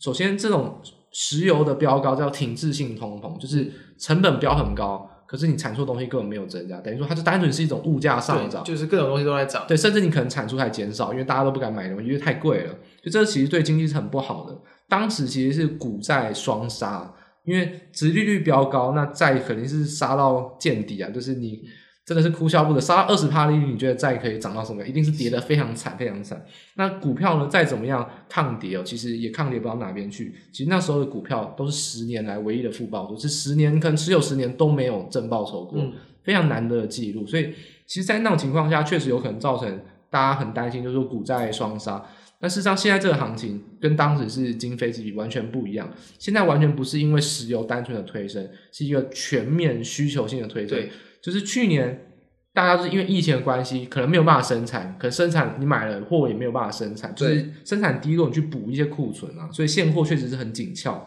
[0.00, 0.80] 首先，这种
[1.12, 9.64] 石油的飙高叫停滞性通膨，就是成本飙很高，可是你产出的东西根本没有增加，等于说它就单纯是一种物价上涨，就是各种东西都在涨。
[9.68, 12.70] 对，甚至你可能产出还减少，因为大家都不敢买东西，因为太贵了。
[12.70, 14.58] 所以这其实对经济是很不好的。
[14.90, 21.08] 当时其实是股债双杀，因为殖利率飙高，那债肯定是杀到见底啊！
[21.08, 21.62] 就是你
[22.04, 24.84] 真的是哭笑不得，杀到二十趴利率，你觉得债可以涨到什么？
[24.84, 26.44] 一定是跌得非常惨，非常惨。
[26.74, 30.34] 那股票呢，再怎么样抗跌哦，其实也抗跌不到哪边去。
[30.52, 35.92] 其实那时候的股票都是十年来唯一的负报酬，是十年可能持有十年都没有正报酬过，嗯、
[36.24, 37.24] 非常难得的记录。
[37.24, 37.54] 所以，
[37.86, 42.04] 其实，在那种情况下，确实有可能造成大家很担心，就是说股债双杀。
[42.40, 45.92] 但事实上，现在这个行情跟当时是今非昔比，完全不一样。
[46.18, 50.78] 现在完全不是因为石油单纯的推升，是一个全面需求性的推升。
[50.78, 50.90] 对，
[51.22, 52.06] 就是去年
[52.54, 61.06] 大家是因为疫情的关系，可能没有办法生产，可能生产你买了货也没有办法生产，就是生产低落，你去补一些库存啊，所以现货确实是很紧俏。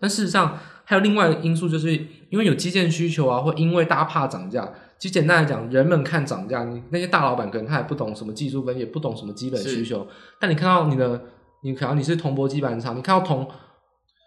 [0.00, 1.92] 但事实上，还有另外一个因素，就是
[2.28, 4.68] 因为有基建需求啊，或因为大家怕涨价。
[4.98, 10.06] 其实简单来讲，人们看涨价，你那些大老板可能他也不懂什么技术分析，也不懂什么基本需求。
[10.40, 11.20] 但你看到你的，
[11.62, 13.46] 你可能你是铜箔基板厂，你看到铜，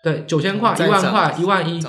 [0.03, 1.79] 对九千块、一万块、一万一，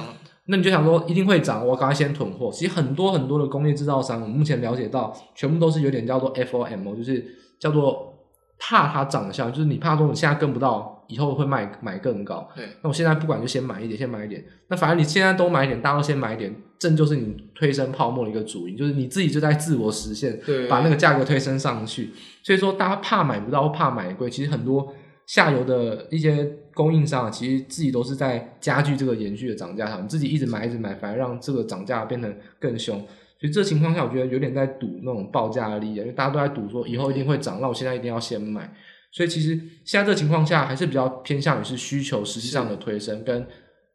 [0.46, 2.50] 那你就想说一定会涨，我赶快先囤货。
[2.52, 7.24] 其实很多很多的工业制造商，我目前了解到，全部都是有点叫做 FOMO，就是
[7.58, 8.14] 叫做
[8.58, 10.97] 怕它涨价，就是你怕说你现在跟不到。
[11.08, 12.64] 以后会卖买更高，对。
[12.82, 14.44] 那我现在不管就先买一点，先买一点。
[14.68, 22.10] 那反正你现在都买一点，大家都先买一点，这就是你推升泡沫的一个主因，就是你自己就在自我实现，对，把那个价格推升上去。
[22.42, 24.94] 所以说，大家怕买不到怕买贵，其实很多
[25.26, 32.98] 下游的一些供应商，其实自己都是在加剧这个延续的涨价，他们自己一直买一直买，反而让这个涨价变得更凶。
[33.40, 38.70] 所以这情况下，我觉得有点在赌那种报价的力，因为大家都在赌说以后一定会涨，那我现在一定要先买。
[39.10, 43.46] 所以其实现在这个情况下还是比较偏向于是需求实际上的推升，跟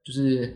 [0.03, 0.53] 就是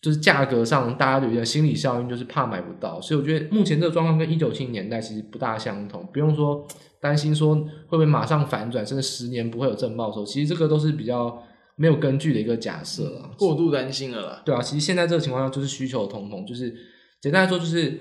[0.00, 6.66] 就是价格上大家有一点心理效应，就是怕买不到，所以我觉得目前这个状况跟一九七零年代其实不大相同，不用说
[7.00, 11.42] 担心说会不会马上反转，甚至十年不会有正报酬，其实这个都是比较
[11.76, 14.42] 没有根据的一个假设了，过度担心了啦。
[14.44, 16.72] 对啊，其实现在这个情况下就是需求通膨，就是
[17.20, 17.98] 简单来说就是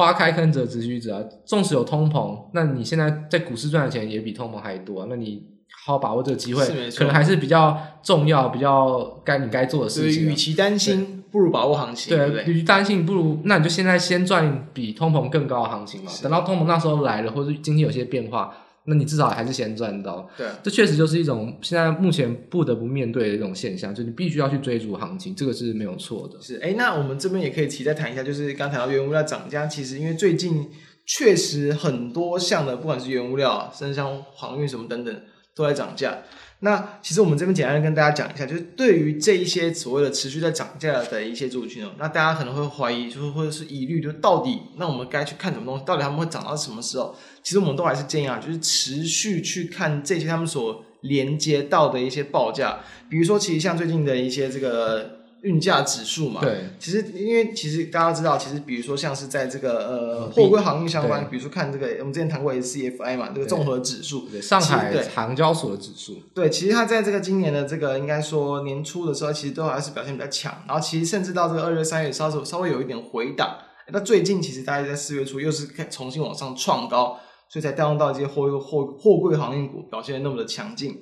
[0.00, 5.48] 花开坑者直须折啊，纵使有通膨，那你现在在股市赚的钱也比通膨还多啊，那你。
[5.82, 10.26] 好好把握这个机会，可能还是比较重要，比较该你该做的事情。
[10.26, 12.14] 与其担心，不如把握行情。
[12.14, 16.10] 对，与其担心，不如那你就现在先赚比通膨更高的行情嘛。
[16.22, 18.52] 等到通膨那时候来了，或者经济有些变化，
[18.90, 20.28] 那你至少还是先赚到。
[20.36, 26.38] 对，这确实就是一种现在目前不得不面对的一种现象，就你必须要去追逐行情，这个是没有错的。
[26.42, 30.68] 是，哎，那我们这边也可以提再谈一下，就是刚谈到原物料涨价，其实因为最近
[31.06, 35.22] 确实很多项的，不管是原物料、甚至像航运什么等等，
[35.54, 36.18] 都在涨价。
[36.60, 45.84] 那其实我们这边简单的跟大家讲一下，就是对于这一些所谓的持续在涨价的一些族群哦，那大家可能会怀疑，就是或者是疑虑，就到底那我们该去看什么东西？
[45.84, 47.16] 到底他们会涨到什么时候？
[47.42, 55.19] 其实我们都还是建议啊，就是持续去看这些他们所连接到的一些报价，比如说其实像最近的一些这个。
[55.42, 73.56] 运价指数嘛，对，其实因为其实大家知道，其实比如说像是在这个呃货柜航运相关，比如说看这个我们之前谈过 SCFI 嘛，这个综合指数，上海航交所的指数，对，其实它在这个今年的这个应该说年初的时候，其实都还是表现比较强，然后其实甚至到这个二月三月稍微稍微有一点回档，
[73.92, 80.96] 那最近其实大概在四月初又是重新往上创高，所以才带动到这些货货货柜航运股表现的那么的强劲，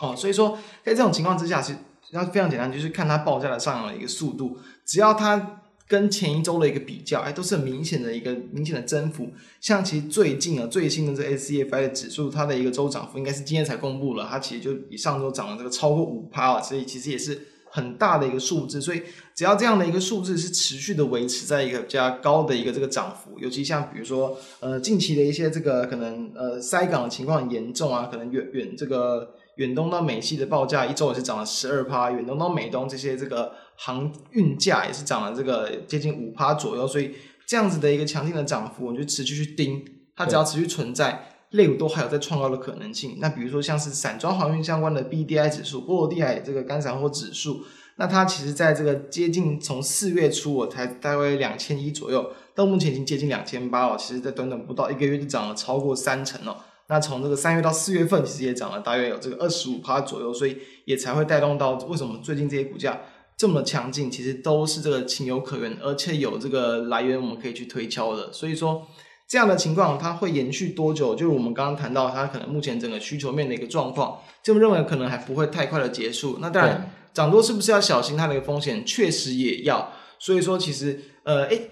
[0.00, 1.78] 哦，所以说在这种情况之下，其实。
[2.10, 9.28] 那非常简单，就是看它报价的上扬的一个速度，只要它跟前一周的一个比较，哎，都是很明显的一个明显的增幅。
[9.60, 17.38] 像其实最近啊，最新的这 SCFI 的指数，它的一个周涨幅应该是今天才公布了，它其实就比上周涨了这个超过五趴了，所以其实也是
[17.70, 18.80] 很大的一个数字。
[18.80, 19.02] 所以
[19.34, 29.34] 只要这样的一个数字是持续的维持在一个比较高的一个这个涨幅，尤其像比如说呃近期的一些这个可能呃塞港的情况很严重啊，可能远远这个。
[29.56, 37.14] 远东到美西的报价一周也是涨了十二趴，远东到美东这些这个航运价也是涨了这个接近五趴左右，所以
[37.46, 39.84] 这样子的一个强劲的涨幅，我们就持续去盯
[40.16, 43.18] 它，只要持续存在，类股都还有在创高的可能性。
[43.20, 47.62] 那比如说像是散装航运相关的 BDI 指数，波罗的海这个干散货指数，
[47.96, 56.64] 那它其实在这个接近从四月初我才大概两千一左右，到目前已经接近两千八了，其实在短短不到一个月就涨了超过三成了。
[56.88, 63.00] 那从这个三月到四月份，其实也涨了大约有这个二十五趴左右，所以也才会带动到为什么最近这些股价
[63.38, 68.30] 这么强劲，其实都是这个情有可原，而且有这个来源我们可以去推敲的。
[68.32, 68.86] 所以说
[69.26, 71.14] 这样的情况它会延续多久？
[71.14, 76.36] 就是我们刚刚谈到它可能目前整个需求面的一个状况，这么认为可能还不会太快的结束。
[76.40, 78.84] 那当然涨多是不是要小心它的一个风险？
[78.84, 79.90] 确实也要。
[80.18, 81.70] 所以说其实呃，诶。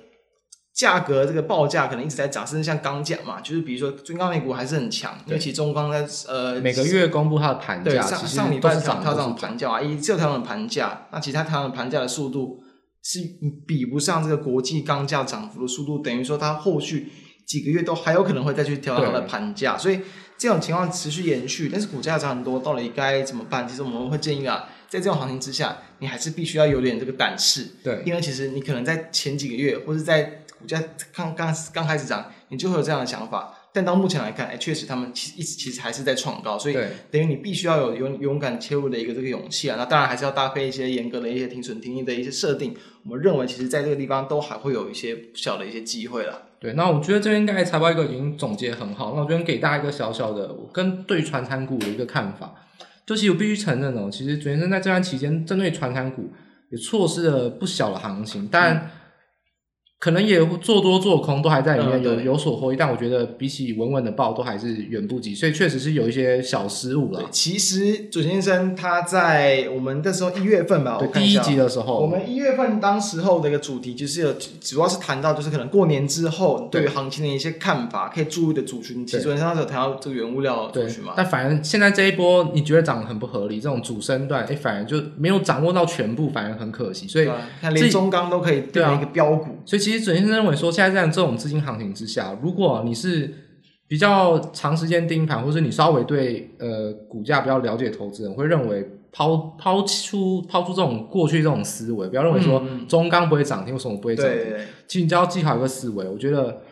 [0.75, 12.61] 价格这个报价可能一直在涨，甚至像钢价嘛，就是比如说中钢那股还是很强，尤其中钢在呃每个月公布它的盘价，对上上礼拜涨它这种盘价啊，一这条的盘价，那其他它的盘价的速度
[13.03, 13.21] 是
[13.67, 17.13] 比不上这个国际钢价涨幅的速度，等于说它后续
[17.47, 20.01] 几个月都还有可能会再去调它的盘价，所以
[20.39, 23.69] 这种情况持续延续，但是股价涨很多，到底该怎么办？
[23.69, 33.59] 其实我们会建议啊，在这种行情之下，你还是必须要有点这个胆识，对，因为其实你可能在前几个月或者在股价刚刚刚开始涨，你就会有这样的想法。
[33.75, 36.75] 但到目前来看，哎，确实他们其实一直其实还是在创高，所以
[37.11, 39.77] 等于你必须要有勇勇敢切入的一个这个勇气啊。
[39.79, 42.77] 那当然还是要搭配一些严格的一些停损停利的一些设定。
[43.05, 46.43] 我们认为，其实在这个地方都还会有一些小的一些机会了。
[46.61, 49.15] 对，那我觉得这边刚才财报一个已经总结很好。
[49.15, 52.55] 那我这边给大家一个小小的我跟对传产股的一个看法，
[53.07, 56.31] 就是我必须承认哦，其实准先生在这段期间针对传产股
[56.71, 58.77] 也错失了不小的行情，但。
[58.77, 58.91] 嗯
[60.03, 67.23] 可能也做多做空都还在里面有有所获益，但我觉得比起稳稳的报都还是远不及，所以确实是有一些小失误了。
[67.31, 79.07] 其实准先生他在我们那时候一月份吧，对，第一集的时候，我们一月份当时候的一个主题就是有主要是谈到就是可能过年之后对于行情的一些看法，可以注意的族群。
[79.07, 87.07] 其实准先生那时候谈到这个原物料族群嘛，但反正现在这一波你觉得涨得很不合理，这种主升段哎，反而就没有掌握到全部，反而很可惜。
[87.07, 87.29] 所以
[87.61, 89.92] 看连中钢都可以变成一个标股，所以其实。
[89.93, 93.31] 其实准先生认为说，现在这样这种资金行情之下，如果你是
[93.87, 104.35] 比较长时间盯盘，或者你稍微对呃股价比较了解投资人，会认为抛 抛出抛出这种过去这种思维，不要认为说中钢不会涨停，为什么不会涨停？
[104.35, 106.63] 对对对，其实你就要记好一个思维，我觉得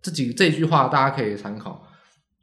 [0.00, 1.86] 这几这句话大家可以参考。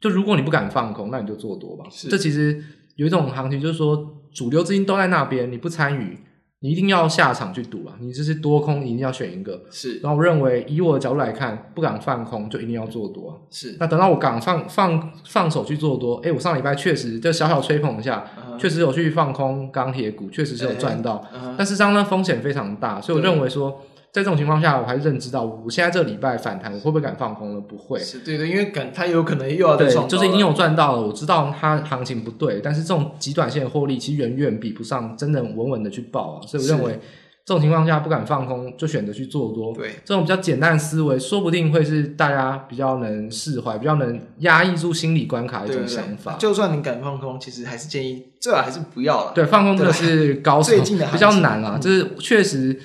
[0.00, 1.84] 就如果你不敢放空，那你就做多吧。
[2.08, 2.62] 这其实
[2.94, 6.16] 有一种行情，就是说主流资金都在那边，你不参与。
[6.60, 7.94] 你一定要下场去赌啊！
[8.00, 9.62] 你这是多空，一定要选一个。
[9.70, 9.98] 是。
[10.00, 13.36] 然后我认为，以我的角度来看，不敢放空，就一定要做多啊。
[13.48, 13.76] 是。
[13.78, 18.58] 那等到我敢放放放手去做多，哎，我上礼拜确实就小小吹捧一下，uh -huh.
[18.58, 21.24] 确实有去放空钢铁股，确实是有赚到。
[21.32, 21.54] Uh -huh.
[21.56, 23.80] 但是这样呢，风险非常大，所以我认为说。
[24.10, 27.60] 在这种情况下，我还是认知到，我现在这个礼拜反弹，我会不会敢放空了？
[27.60, 27.98] 不会。
[28.00, 31.02] 是对对，因为敢，它有可能又要再对，就是已经有赚到了。
[31.02, 36.46] 我知道它行情不对，但是这种极短线的获利，其实远远比不上真的稳稳的去报啊。
[36.46, 36.98] 所以我认为，
[37.44, 39.74] 这种情况下不敢放空，就选择去做多。
[39.74, 46.36] 对，这种比较简单的思维，说不定会是大家比较能释怀、比较能压抑住心理关卡的一种想法。
[46.38, 49.32] 就算你敢放空，其实还是建议最好还是不要了。
[49.34, 52.80] 对，放空这个是高手，最近的比较难啊，就是确实。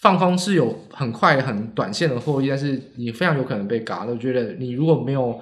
[0.00, 4.04] 放空是有很快很短线的获利，但是你非常有可能被嘎。
[4.04, 5.40] 我觉得你如果没有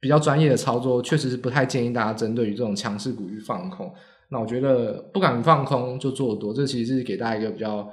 [0.00, 3.90] 比较专业的操作，确实是不太建议大家针对于这种强势股去放空。
[4.30, 7.88] 那我觉得不敢放空就做多，这其实是给大家一个比较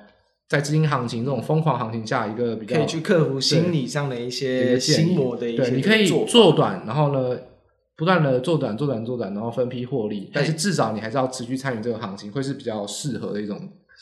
[0.50, 5.64] 在资金行情这种疯狂行情下一个比较可以去克服心理上的一些心魔的一些。
[5.64, 7.38] 对，你可以做短，然后呢
[7.96, 10.32] 不断的做短、做短、做短，然后分批获利。
[10.34, 13.60] 但是至少你还是要持续参与这个行情，会是比较适合的一种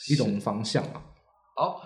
[0.08, 1.02] 一种方向啊。
[1.54, 1.82] 好。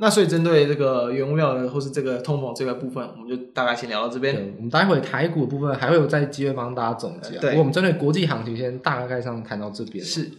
[0.00, 4.54] 那所以针对这个原物料的或是这个通膨这个部分，我们就大概先聊到这边。
[4.56, 7.36] 我们待会台股的部分还会有在机会帮大家总结。
[7.38, 10.04] 对，我们针对国际行情先大概上谈到这边。
[10.04, 10.30] 是。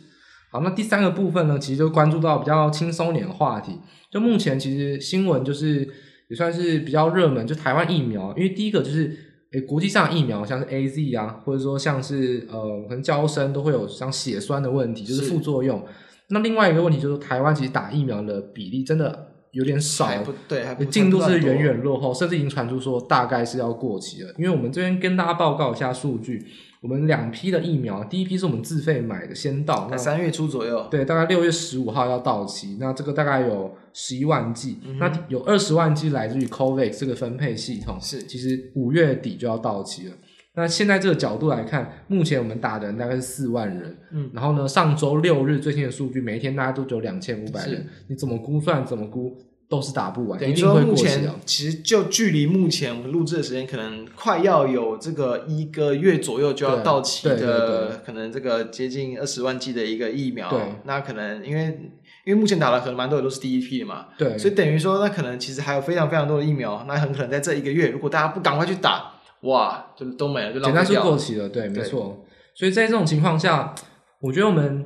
[0.49, 3.77] 好，那第三个部分呢，其实就关注到比较轻松点的话题。
[4.09, 5.85] 就目前其实新闻就是
[6.29, 9.13] 也算是比较热门，就台湾疫苗，因为第一个就是
[9.51, 15.85] 诶国际上疫苗像是 AZ 啊，或者说像是呃可能娇生都会有像血栓的问题，就是副作用。
[16.29, 19.27] 那另外一个问题就是台湾其实打疫苗的比例真的。
[19.51, 24.31] 有点少，不对，进度是远远落后，甚至已经传出说大概是要过期了。
[24.37, 26.45] 因为我们这边跟大家报告一下数据，
[26.81, 32.77] 我们两批的疫苗，第一批是我们自费买的，先到，那三月初左右，对，大概六月十五号要到期。
[32.79, 40.13] 那这个大概有十一万剂，嗯，那有二十万剂来自于 COVAX 这个分配系统，是其实五月底就要到期了。
[40.59, 49.37] 那现在这个角度来看，目前我们打的人大概是四万人，嗯，然后呢，上周六日最新的数据，每一天大家都只有两千五百人，你怎么估算怎么估
[49.69, 61.93] 都是打不完，等于说目前其实就距离目前我们录制的时间，可能快要有这个一个月左右就要到期的，可能这个接近二十万剂的一个疫苗，对，那可能因为
[62.25, 69.13] 因为目前打了可能蛮多的都是第一批的嘛，对，所以等于说那可能其实还有非常非常多的疫苗，那很可能在这一个月，如果大家不赶快去打。
[69.43, 72.25] 哇，就都没了，就简单是过期了，对，没错。
[72.53, 73.73] 所以在这种情况下，
[74.19, 74.85] 我觉得我们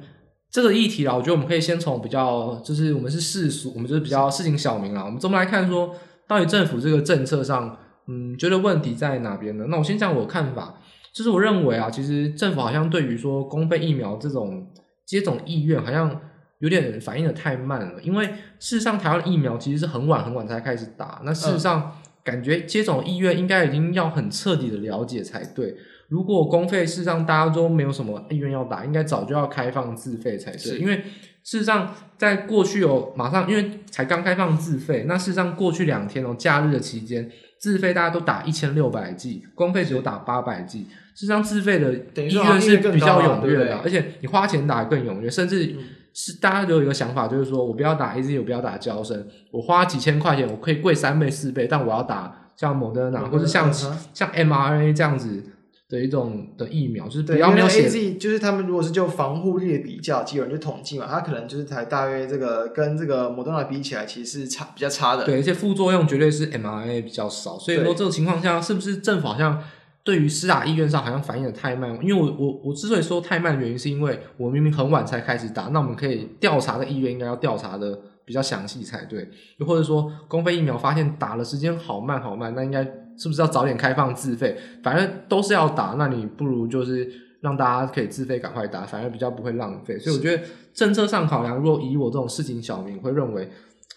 [0.51, 5.95] 这个议题啊，我觉得我们可以先从比较，就是我们是世俗，我们就是比较市井小民啊，我们这么来看说，
[6.27, 7.75] 到底政府这个政策上，
[8.07, 9.65] 嗯，觉得问题在哪边呢？
[9.69, 10.75] 那我先讲我的看法，
[11.11, 14.67] 就是我认为啊，其实政府好像对于说公费疫苗这种
[15.03, 16.21] 接种意愿，好像
[16.59, 17.99] 有点反应的太慢了。
[18.03, 18.27] 因为
[18.59, 21.97] 事实上，台湾的疫苗其实是很晚很晚才开始打，那事实上。
[22.24, 25.76] 嗯感觉接种意愿应该已经要很彻底的了解才对。
[26.07, 30.78] 如果公费事实上大家都没有什么意愿要打，应该早就要开放自费才对。
[30.78, 31.03] 因为
[31.43, 40.84] 事实上在过去有马上，因为才刚开放自费，那事实上过去两天哦，假日的期间自费大家都打一千六百剂，公费只有打八百剂。
[41.15, 45.76] 事实上自费的意愿是比较踊跃的，而且你花钱打更踊跃，甚至。
[46.14, 55.43] 是大家都有一个想法，就是说我不要打 AZ，我不要打娇生，我花几千块钱，我可以贵三倍四倍，但我要打像莫德纳或者像、嗯、像 mRNA 这样子
[55.89, 57.89] 的一种的疫苗，就是比较没有写。
[57.89, 65.26] AZ 就是他们如果是就防护力的比较，就有人就统计嘛，它可能就是才大约这个跟这个莫德纳比起来，其实是差比较差的。
[65.26, 69.59] 对，而且副作用绝对是 mRNA 比较少，所以说这种情况下，是不是政府好像？
[70.03, 82.83] 对于施打意愿上好像反应的太慢，因为我我我之所以说太慢的原因，是因为我明明很晚才开始打，那我们可以调查的意愿应该要调查的比较详细才对，又或者说公费疫苗发现打的时间好慢好慢，那应该
[83.17, 84.57] 是不是要早点开放自费？
[84.83, 89.97] 反正都是要打，那你不如就是让大家可以自费赶快打，反而比较不会浪费。
[89.97, 90.43] 所以我觉得
[90.73, 93.49] 政策上考量，如果以我这种市井小民会认为。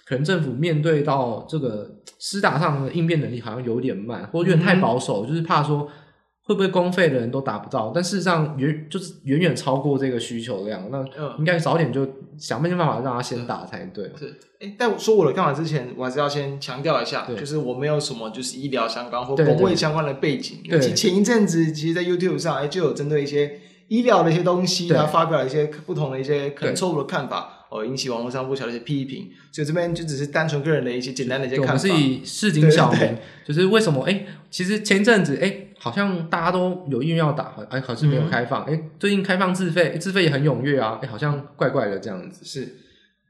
[0.07, 1.91] 可能政府面对到这个
[2.21, 5.89] 施打上的应变能力好像有点慢，或者有点太保守，嗯，就是怕说
[6.45, 11.05] 会不会公费的人都打不到，但事实上远就是远远超过这个需求量，那
[11.39, 14.05] 应该早点就想尽办法让他先打才对。
[14.17, 20.59] 是，哎，但我说我的看法之前，我还是要先强调一下，就是我没有什么就是医疗相关或公卫相关的背景。
[20.95, 27.66] 前一阵子其实，在 YouTube 上哎就有针对一些医疗的一些东西，然后发表了一些不同的一些可能错误的看法。
[27.77, 31.73] 哦，引起网络上不小的一些批评，所以这边就只是单纯个人的一些简单的一些看法。
[31.73, 33.01] 我们是以市井小民，
[33.47, 34.05] 就是为什么？
[34.05, 38.63] 哎，其实前阵子哎，好像大家都有意愿要打，哎，可是没有开放。
[38.65, 42.45] 哎、嗯，最近开放自费，自费也很踊跃啊，哎，好像怪怪的这样子。
[42.45, 42.77] 是，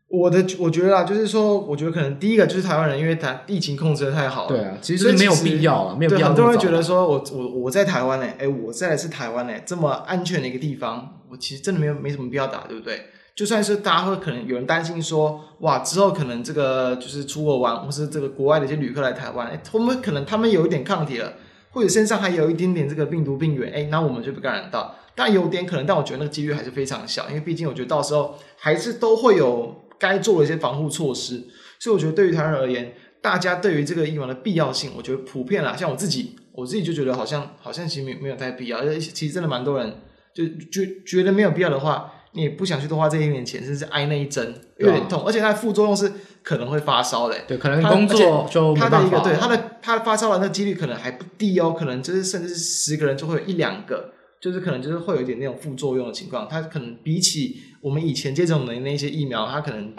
[0.08, 6.28] 我的我觉得啊，就是说，我觉得可能第一个就是台湾人，因为台疫情控制的太好了，对啊，其实没有必要啊，没有必要。
[6.28, 13.06] 很多人觉得说我我我在台湾呢，哎，我在的是台湾呢，这么安全的一个地方，我其实真的没有没什么必要打，对不对？
[13.36, 21.34] 就算是大家会可能有人担心说，哇，之后可能这个就是出国玩，或是这个国外的一些旅客来台湾，哎，他们可能他们有一点抗体了，
[21.70, 24.96] 或者身上还有一点点这个病毒病原，哎，那我们就不感染到。
[25.14, 29.82] 但有点可能，但我觉得那个几率还是非常小，因为毕竟我觉得到时候还是都会有。
[29.98, 31.42] 该做的一些防护措施，
[31.78, 39.90] 所以我觉得对于台湾人而言，大家对于这个疫苗的必要性，我觉得普遍啦，像我自己，我自己就觉得好像好像其实没没有太必要，而且其实真的蛮多人
[40.34, 46.12] 就觉觉得没有必要的话，你也不想去多花这一点钱，甚至挨那一针有点痛，而且它的副作用是
[46.42, 54.12] 可能会发烧的、欸，对，可能工作就他的一个对他的他发烧的那几率可能还不低哦，可能就是甚至是十个人就会有一两个。
[54.38, 59.92] 就是可能就是会有一点那种副作用的情况，它可能比起我们以前接种的那些疫苗，它可能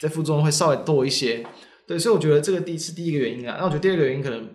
[0.00, 1.46] 在副作用会稍微多一些。
[1.86, 3.56] 对，所以我觉得这个第是第一个原因啊。
[3.58, 4.48] 那我觉得第二个原因可能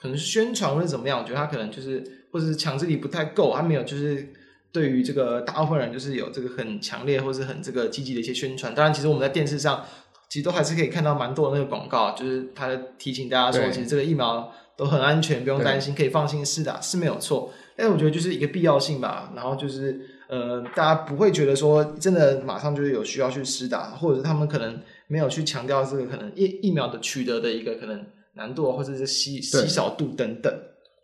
[0.00, 4.32] 可能宣传或者怎么样，我觉得它可能就是或者是强制力不太够，它没有就是
[4.76, 8.74] 对于这个大部分人就是有这个很强烈或是很这个积极的一些宣传。
[8.74, 9.82] 当然，其实我们在电视上
[10.28, 17.54] 其实都还是可以看到蛮多的那个广告，就是他提醒大家说，其实这个疫苗都很安全，不用担心，可以放心施打是没有错。
[17.74, 19.98] 但我觉得就是一个必要性吧，然后就是
[20.28, 28.04] 呃，大家不会觉得说真的马上就是有需要去施打，或者是他们可能没有去强调这个可能疫疫苗的取得的一个可能
[28.34, 30.52] 难度，或者是稀稀少度等等。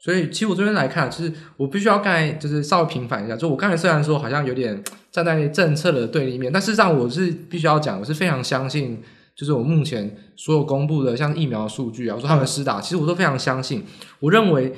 [0.02, 4.82] 所以其实我这边来看，就是我必须要刚才就是稍微平反一下，就我刚才虽然说好像有点
[5.12, 9.00] 站在政策的对立面，但事实上我是必须要讲，我是非常相信，
[9.36, 13.84] 就是我目前所有公布的像疫苗数据啊，我说他们施打，其实我都非常相信，
[14.18, 14.74] 我认为。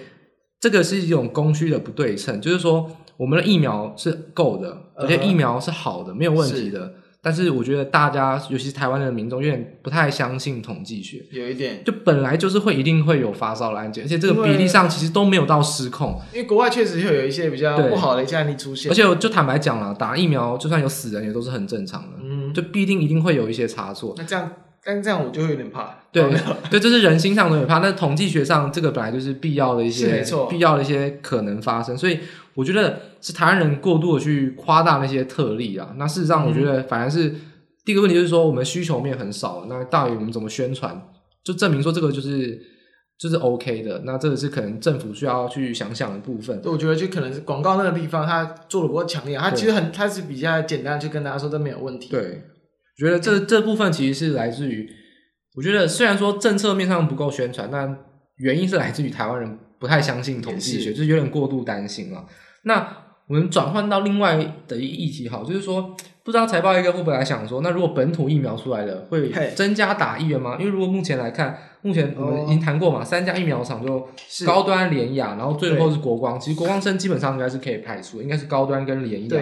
[0.61, 6.91] 这个是一种供需的不对称，就是说我们的疫苗是够的，而且疫苗是好的，没有问题的。
[7.25, 7.35] 是。
[7.35, 11.23] 但是我觉得大家，尤其是台湾的民众，有点不太相信统计学。
[11.31, 16.21] 有一点，就本来就是会一定会有发烧的案件，而且这个比例上其实都没有到失控。
[16.33, 18.91] 因为国外确实会有一些比较不好的一些案例出现。
[18.91, 22.09] 而且就坦白讲了，打疫苗就算有死人，也都是很正常的。
[22.23, 24.15] 嗯，就必定一定会有一些差错。
[24.19, 24.51] 那这样。
[24.87, 26.23] 但这样我就会有点怕，对
[26.69, 27.79] 对，这是人心上的有怕。
[27.79, 31.97] 那统计学上，这个本来就是必要的一些，没错必要的一些可能发生。
[31.97, 32.19] 所以
[32.55, 35.95] 我觉得是台湾人过度的去夸大那些特例啊。
[35.97, 37.41] 那事实上，我觉得反而是、嗯、
[37.85, 39.67] 第一个问题就是说，我们需求面很少。
[39.69, 41.03] 那大于我们怎么宣传，
[41.45, 42.61] 就证明说这个就是
[43.19, 44.03] 就是 OK 的。
[44.05, 46.61] 那这个是可能政府需要去想想的部分。
[46.65, 49.37] 我觉得就可能是广告那个地方，他做的不够强烈。
[49.37, 52.11] 他其实很，他是比较简单，去跟大家说都没有问题。
[52.11, 52.43] 对。
[52.97, 54.89] 我觉得这这部分其实是来自于，
[55.57, 57.99] 我觉得虽然说政策面上不够宣传，但
[58.37, 62.25] 原因是来自于台湾人不太相信统计学，就是有点过度担心了。
[62.65, 62.87] 那
[63.27, 64.37] 我们转换到另外
[64.69, 70.57] 的一议题，好，就是说，不知道财报一哥会不会来想说，那如果本土疫苗出来了，会增加打意愿吗？
[70.61, 74.07] 因为如果目前来看，目前我们已经谈过嘛，哦、三家疫苗厂就
[74.45, 76.39] 高端联亚，然后最后是国光。
[76.39, 79.41] 其实国光生基本上应该是可以排除，应该是高端跟联亚。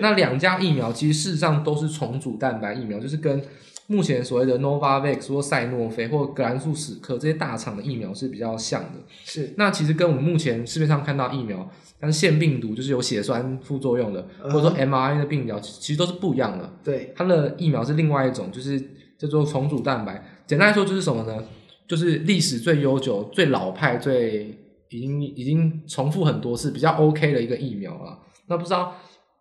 [0.00, 3.42] 那两家疫苗其实事实上都是重组蛋白疫苗，就是跟
[3.88, 9.00] 目前所谓的 Novavax 或赛诺菲或格兰素史克这些大厂的疫苗是比较像的。
[9.24, 9.52] 是。
[9.56, 11.68] 那其实跟我们目前市面上看到疫苗，
[11.98, 16.70] 但是腺病毒就是有血栓副作用的，或者说 mRNA 的病苗，其实都是不一样的。
[16.84, 17.12] 对。
[17.16, 18.78] 它的疫苗是另外一种，就是
[19.18, 20.22] 叫做重组蛋白。
[20.46, 21.42] 简单来说就是什么呢？
[21.86, 24.54] 就是历史最悠久、最老派、最
[24.90, 28.18] 已经已经重复很多次、比较 OK 的一个疫苗了。
[28.48, 28.94] 那不知道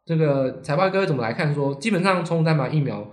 [0.06, 1.74] 这个财报哥怎么来看说？
[1.74, 3.06] 说基本上重组蛋白疫苗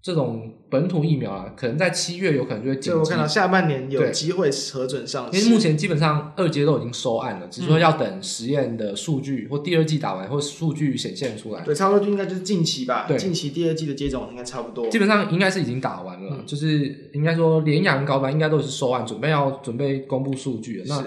[0.00, 2.98] 这种本土疫苗啊，可能在七月有可能就会紧急。
[2.98, 5.38] 我看到下半年有机会核准上市。
[5.38, 11.62] 因为目前基本上二阶都已经收案了，只是说要等实验的数据或第二季打完或数据显现出来。
[11.62, 13.06] 对，差不多就应该就是近期吧。
[13.08, 14.88] 对，近期第二季的接种应该差不多。
[14.88, 20.84] 基本上应该是已经打完了，嗯、就是应该说联阳高端应该都是收案，准备要准备公布数据了。
[20.86, 21.04] 那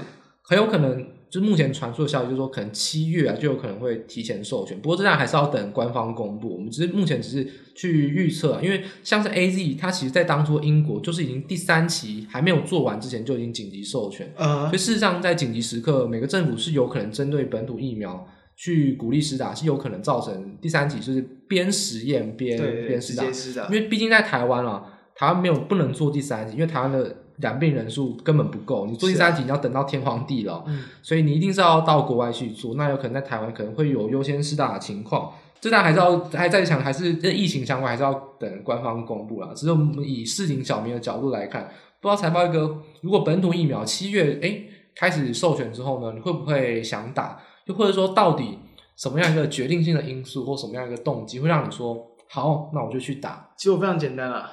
[0.51, 1.07] 很有可能。
[1.31, 6.57] 就是目前传出的消息，就是说可能七月啊就有可能会提前授权，不过这样还是要等官方公布。
[6.57, 14.29] 我们只是目前只是去预测，因为像是 AZ，它其实在当初英国就是已经第三期还没有做完之前就已经紧急授权。
[14.37, 14.65] Uh-huh.
[14.65, 18.27] 所以事实上在紧急时刻，每个政府是有可能针对本土疫苗
[18.57, 23.67] 去鼓励施打，是有可能造成第三期就是边实验边边施打。
[23.67, 24.83] 因为毕竟在台湾啊，
[25.15, 27.19] 台湾没有不能做第三期，因为台湾的。
[27.37, 32.75] 染病人数根本不够，你做第三期你要等到天荒地老，嗯，所以你一定是要到国外去做。
[32.75, 39.49] 那有可能在台湾可能会有优先施打的情况，这但还是要还在想，还是跟疫情相关，还是要等官方公布啦。
[39.55, 41.69] 只是我们以市井小民的角度来看，
[41.99, 47.39] 不知道财报一哥，如果本土疫苗七月诶开始授权之后呢，你会不会想打？
[47.65, 48.57] 又或者说，到底
[48.97, 51.95] 什么样一个决定性的因素或什么样一个动机会让你说
[52.29, 53.49] 好，那我就去打？
[53.55, 54.51] 其实我非常简单啊。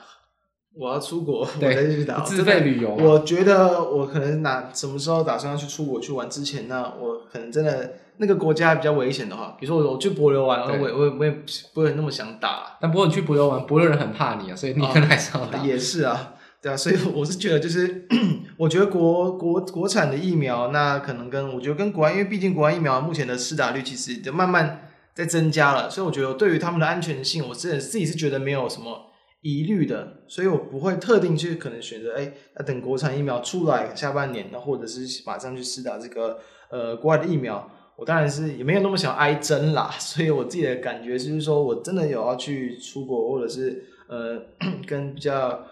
[0.74, 2.90] 我要出国，我再去打自费旅游。
[2.94, 11.30] 我觉得我可能哪什么时候打算要去出国去玩之前呢，我可能真的那个国家比较危险的话，比如说我我去博琉玩，我我我也
[11.74, 12.76] 不会那么想打。
[12.80, 15.58] 但不过你去博琉玩，博琉人很怕你啊，所以你可能还是要打。
[15.66, 18.06] 也是啊，对啊，所以我是觉得就是，
[18.56, 29.06] 我觉得国国国产的疫苗，那可能跟我觉得跟国外，因为毕竟国外疫苗目前的施打率其实就慢慢在增加了，所以我觉得对于他们的安全性，我自己自己是觉得没有什么。
[29.48, 36.38] 疑虑的，所以我不会特定去可能选择，哎，要等国产疫苗出来下半年，那或者是马上去试打这个
[36.70, 39.90] 呃国外的疫苗，我当然是也没有那么想挨针啦。
[39.98, 44.38] 所以我自己的感觉就是说，我真的有要去出国，或者是呃
[44.86, 45.64] 跟比较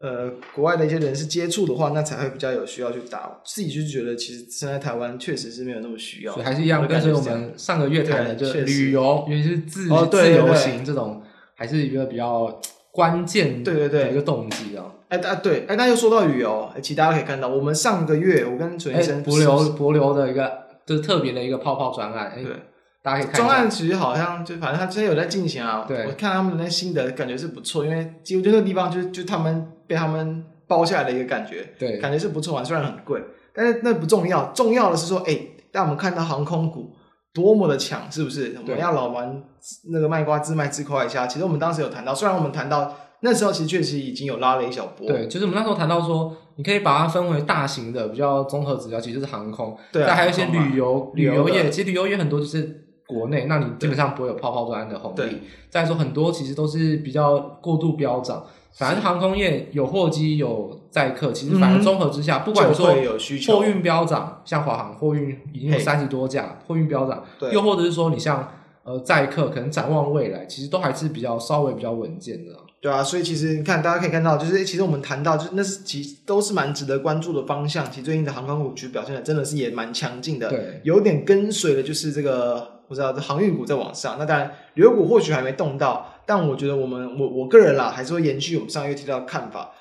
[0.00, 3.40] 呃国外的一些人士接触的话，那才会比较有需要去打。
[3.44, 11.22] 自己就觉得，其实现在台湾确实是没有那么需要，所以还是一样，跟我们上个月谈的，就旅游，尤其是自自由行这种，
[11.54, 12.60] 还是一个比较。
[12.94, 14.84] 关键对对对，一个动机啊！
[15.08, 20.50] 哎啊对，哎，那又说到旅游，哎，其实大家可以看到，我们上个月我跟陈医生，博流博流的一个
[20.86, 22.52] 就是特别的一个泡泡专案，对，
[23.02, 23.34] 大家可以看。
[23.34, 33.20] 专案其实好像就反正他之前有在进行啊，对，我看他们的那心得感觉是不错，因为几乎就那个地方就就他们被他们包下来的一个感觉，对，感觉是不错啊，虽然很贵，
[33.52, 35.36] 但是那不重要，重要的是说，哎，
[35.72, 36.93] 让我们看到航空股
[37.34, 38.56] 多么的强，是不是？
[38.62, 39.42] 我们要老玩
[39.90, 41.26] 那个卖瓜自卖自夸一下。
[41.26, 45.08] 其实我们当时有谈到，虽然我们谈到那时候，其实确实已经有拉了一小波。
[45.08, 49.76] 对，就是我们那时候谈到说，你可以把它分为大型的比较综合指标，其实就是航空。
[49.90, 55.42] 对、还有一些旅游旅游业，其实旅游业很多就是国内，那你基本上不会有泡泡砖的红利。
[55.68, 58.44] 再说很多其实都是比较过度飙涨。
[58.76, 62.88] 反正航空业有货机有载客，其实反正综合之下，嗯、不管说
[63.46, 68.52] 货运飙涨，像华航货运已经有三十多架，货运飙涨，又或者是说你像
[68.82, 72.52] 呃载客，可能展望未来，其实都还是比较稍微比较稳健的。
[72.80, 77.88] 对啊，所以其实你看，大家可以看到，就是其实我们谈到，就是那是其实都是蛮值得关注的方向。
[77.90, 84.16] 其实最近的航空股其实表现的真的是也蛮强劲的，对，有点跟随的就是这个不知道这航运股在往上。
[84.18, 86.08] 那当然旅游股或许还没动到。
[86.26, 89.72] 但我觉得我们我我个人啦，还是会延续我们上个月提到的看法。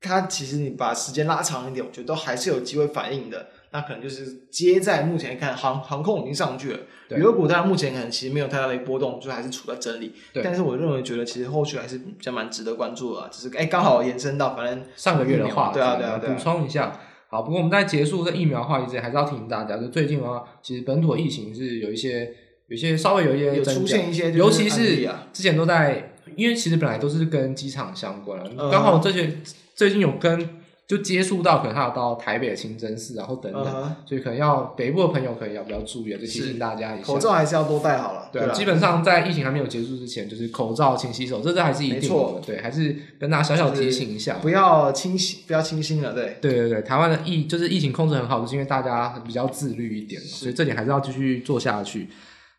[0.00, 3.46] 它其实你把时间拉长一点，我觉得都还是有机会反应的。
[3.72, 6.78] 那可能就是接在目前来看，航航空已经上去了，
[7.08, 10.12] 旅游股当然目前可能其实没有太大的波动，就还是处在整理。
[10.32, 10.42] 对。
[10.42, 16.34] 但是我认为觉得其实后续还是比较蛮值得关注的啊，只是哎刚好延伸到反正上个月的话，对啊对啊对啊。
[16.34, 22.30] 补充一下，好，不过我们在结束这疫苗话题之前，还是要提醒大家，就最近的话，其实本土疫情是有一些。
[22.68, 28.78] 有些稍微有一些有出现一些，尤其是之前都在，因为其实本来都是跟机场相关，刚、uh-huh.
[28.80, 29.38] 好这些
[29.74, 30.48] 最近有跟
[30.86, 34.08] 就接触到，可能还有到台北的清真寺，然后等等，uh-huh.
[34.08, 38.30] 所以可能要北部的朋友可能要比较注意啊，就提醒大家一下，口罩还是要多戴好了。
[38.32, 42.40] 对，基本上在疫情还没有结束之前，就是口罩、勤洗手，这这还是一定的。
[42.46, 46.14] 对，还是跟大家小小提醒一下，不要清心，不要清心了。
[46.14, 52.08] 对，对对对，台湾的疫就是疫情控制很好，就是因为大家比较自律一点，所以这点还是要继续做下去。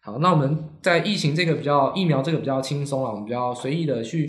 [0.06, 4.28] 好，那我们在疫情这个比较疫苗这个比较轻松啊，我们比较随意的去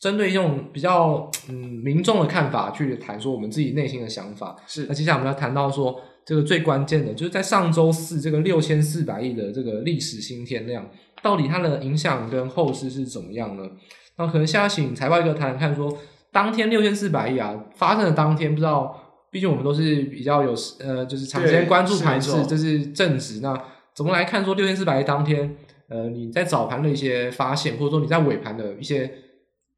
[0.00, 4.56] 针对这种比较嗯民众的看法去谈说我们自己内心的想法。
[4.66, 10.84] 是，那接下来我们要谈到说这个最关键的就是在上周四这个六千四百亿的这个历史新天量，
[11.22, 13.62] 到底它的影响跟后市是怎么样呢？
[14.18, 15.96] 那可能现在请财报哥谈谈看说，
[16.32, 18.92] 当天六千四百亿啊发生的当天，不知道，
[19.30, 23.56] 毕竟我们都是比较有呃就是长时间关注盘势，这是正值那。
[23.94, 25.56] 怎么来看说六千四百亿当天，
[25.88, 29.12] 呃，你在早盘的一些发现，或者说你在尾盘的一些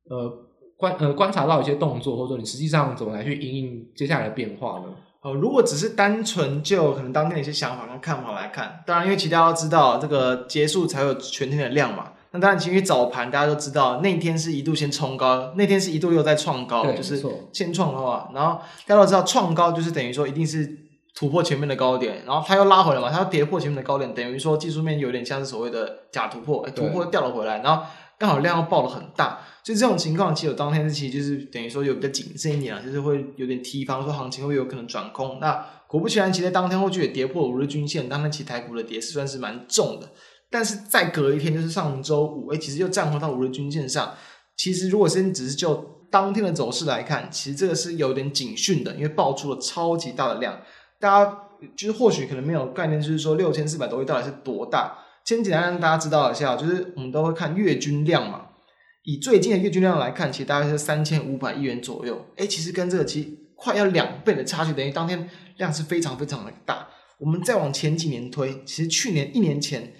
[0.08, 0.32] 呃
[0.76, 4.84] 观呃观察到一些动作，或者说你实际上怎么来去应应接下来的变化呢？
[5.22, 12.12] 呃，如果只是单纯就可能当天的一些想法跟看法来看，当然因为其他都知道这个结束才有全天的量嘛。
[12.30, 17.20] 那当然，其实早盘大家都知道，那天是一度先冲高，那天是一度又在创高，就是
[17.52, 18.28] 先创高啊。
[18.34, 20.83] 然后大家都知道创高就是等于说一定是。
[21.14, 27.84] 突破前面的高点，然后它又拉回来嘛，它要跌破前面的高点，等于说技术面有点像是所谓的假突破，突破掉了回来，然后
[28.18, 35.38] 刚好量又爆了很大，所以这种情况其实有当天其实就是等于说有比较谨慎一点啊，就是会有点提防说行情会有可能转空。
[35.40, 40.10] 那果不其然，其实当天后续也跌破五日均线，当天其实台股的跌势算是蛮重的。
[40.50, 44.14] 但是再隔一天就是上周五，哎，其实又站回到五日均线上。
[44.56, 45.74] 其实如果是你只是就
[46.10, 50.60] 当天的走势来看，其实这个是有点警讯的，因为爆出了超级大的量。
[51.04, 51.38] 大家
[51.76, 54.96] 就是或许可能没有概念，就是说六千四百多亿到底是多大？
[55.22, 58.46] 先简单让大家知道一下，就是我们都会看月均量嘛。
[59.02, 62.24] 以最近的月均量来看，其实大概是三千五百亿元左右。
[62.36, 65.28] 诶，其实跟这个其实快要两倍的差距，等于当天
[65.58, 66.88] 量是非常非常的大。
[67.18, 69.92] 我们再往前几年推，其实去年一年前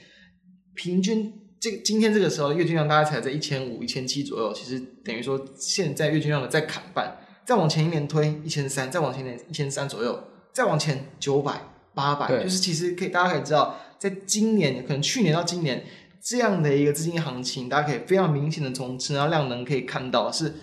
[0.75, 1.31] 平均
[1.61, 10.19] 这个今天这个时候月均量大概才在一千五、一千七左右，其实等于说现在月均量的在砍半，再往前一年推一千三，再往前一年一千三左右，
[10.55, 11.61] 再往前九百、
[11.95, 15.85] 八百，就是其实可以大家可以知道，在今年可能去年到今年
[16.23, 20.55] 这样的一个资金行情，大家可以非常明显的从成交量能可以看到是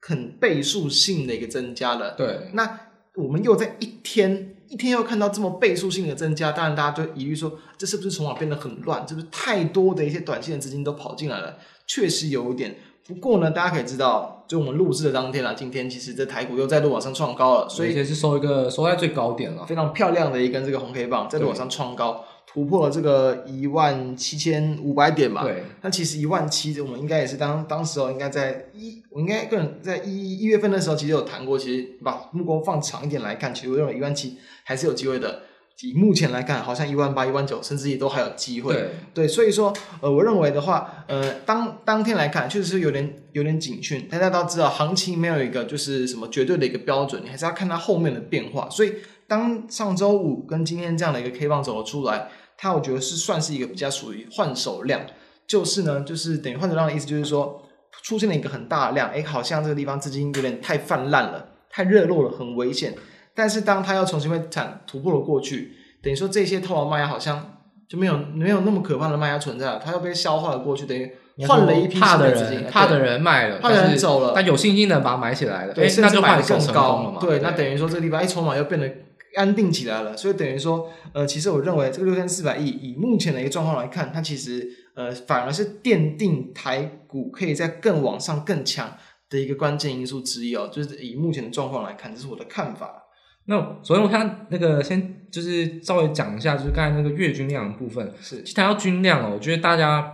[0.00, 2.14] 很倍数性的一个增加了。
[2.16, 2.80] 对，那
[3.14, 4.52] 我们又在一天。
[4.68, 9.06] 一天又看到这么倍数性的增加，当然大家就疑虑说，这是不是筹码变得很乱？
[9.06, 11.56] 是不是太多的一些短线的资金都跑进来了？
[11.86, 12.76] 确实有一点。
[13.08, 22.24] 不过呢，大家可以知道，就我们录制的当天啊，今天其实这台股又再度往上创高了，所以也是收一个收在最高点了，非常漂亮的一根这个红 K 棒，再度往上创高。
[22.46, 25.44] 突破了这个一万七千五百点嘛？
[25.44, 25.62] 对。
[25.82, 31.58] 那其实一万七，我们应该也是当当时候应该在一，我应该个人在一一月份的时候，其实有谈过。
[31.58, 35.42] 其实把目光放长一点来看，其实我认为一万七还是有机会的。
[35.80, 38.72] 以目前来看，好像一万八、一万九，甚至也都还有机会。
[38.72, 38.90] 对。
[39.12, 44.08] 对，所以说，呃，我认为的话，呃，当当天来看，确实是有点有点警讯。
[44.08, 48.68] 大家都知道，行情没有一个就是什么绝对的一个标准，你还是要看它后面的变化。
[48.70, 48.94] 所以，
[49.26, 52.28] 当上周五跟今天这样的一个 K 棒走了出来。
[52.58, 55.02] 它我觉得是算是一个比较属于换手量，
[55.46, 57.62] 就是呢，就是等于换手量的意思，就是说
[58.02, 62.94] 出现了一个很大的量，哎，好像这个地方资金有点太泛滥了，太热络了，很危险。
[63.36, 71.08] 但是当它要重新会产突破了过去，等于说这些套牢卖压好像就没有没有那么可怕的卖压存在了，它又被消化了过去，等于
[71.46, 78.90] 换了一批新的资金，怕的人卖了，怕的人走了，但有信心的把它买起来了，对，那就换更高了嘛，对，对那等于说这个地方一筹码又变得。
[79.36, 88.96] 安定起来了，所以等于说，呃，其实我认为这个六千四百亿，以目前的一个状况来看，它其实呃反而是奠定台股可以在更往上更强
[89.28, 90.70] 的一个关键因素之一哦。
[90.72, 93.02] 就是以目前的状况来看，这是我的看法。
[93.46, 98.12] 那首先我看那个先就是稍微讲一下，就是刚才那个月均量的部分。
[98.20, 100.12] 是，其实谈到均量哦，我觉得大家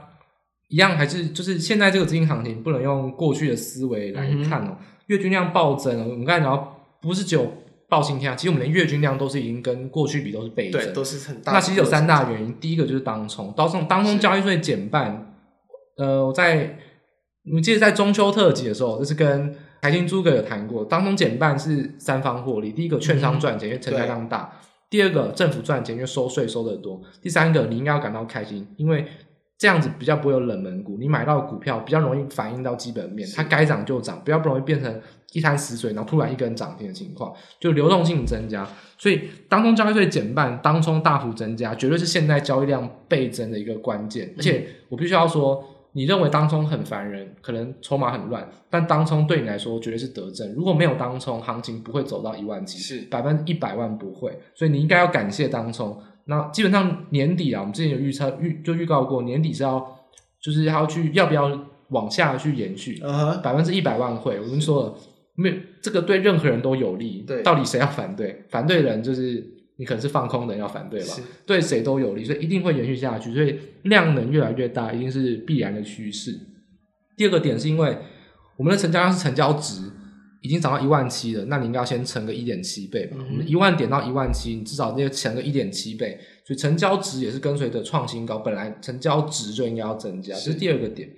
[0.68, 4.76] 一样还是就是现在这个资金行情不能用过去的思维来看哦。
[4.78, 7.52] 嗯、月均量暴增哦，我们刚才讲到不是只有。
[7.92, 8.34] 爆新天啊！
[8.34, 11.52] 其实我们连月均量都是已经跟过去比都是倍增，对，都是很大。
[11.52, 15.34] 那其实有三大原因，第一个就是当冲，当冲当冲交易税减半。
[15.98, 16.78] 呃，我在
[17.54, 22.70] 我记得在中秋特辑的时候，就是跟财经诸葛有谈过，当中减半是三方获利。
[22.70, 24.48] 第一个，券商赚钱，因为成交量大；
[24.88, 29.04] 第二个，政府赚钱，因为收税收得多；第三个，你应该要感到开心，因为。
[29.58, 38.66] 这样子比较不会有冷门股，你买到股票比较容易反映到基本面，它该涨就涨，不要不容易变成一滩死水，然后突然一根涨停的情况，就流动性增加。
[38.98, 44.34] 所以当中交易税减半，当中大幅增加，绝对是现在交易量倍增的一个关键。
[44.36, 45.64] 而且我必须要说，
[45.94, 50.52] 你认为当冲很烦人，可能筹码很乱，但当冲对你来说绝对是得正。
[50.54, 54.38] 如果没有当冲，行情不会走到一万几，是百分之一百万不会。
[54.54, 55.96] 所以你应该要感谢当冲。
[56.24, 59.86] 那基本上年底啊，我们之前有预测预就预告过，年底是要
[60.40, 62.98] 就是要去要不要往下去延续，
[63.42, 64.40] 百分之一百万会。
[64.40, 64.94] 我们说了，
[65.34, 67.22] 没有这个对任何人都有利。
[67.26, 68.44] 对，到底谁要反对？
[68.48, 69.46] 反对的人就是
[69.76, 71.14] 你可能是放空的人要反对吧？
[71.46, 73.34] 对谁都有利，所以一定会延续下去。
[73.34, 76.38] 所以量能越来越大，一定是必然的趋势。
[77.16, 77.98] 第二个点是因为
[78.56, 79.90] 我们的成交量是成交值。
[80.44, 83.16] 已经涨到一万七了，那你应该要先乘个一点七倍吧。
[83.16, 91.08] 我们一万点到一万七，你至少要乘个一点七倍，所以成交值也是跟随着创新高，本来成交值就应该要增加，这是第二个点。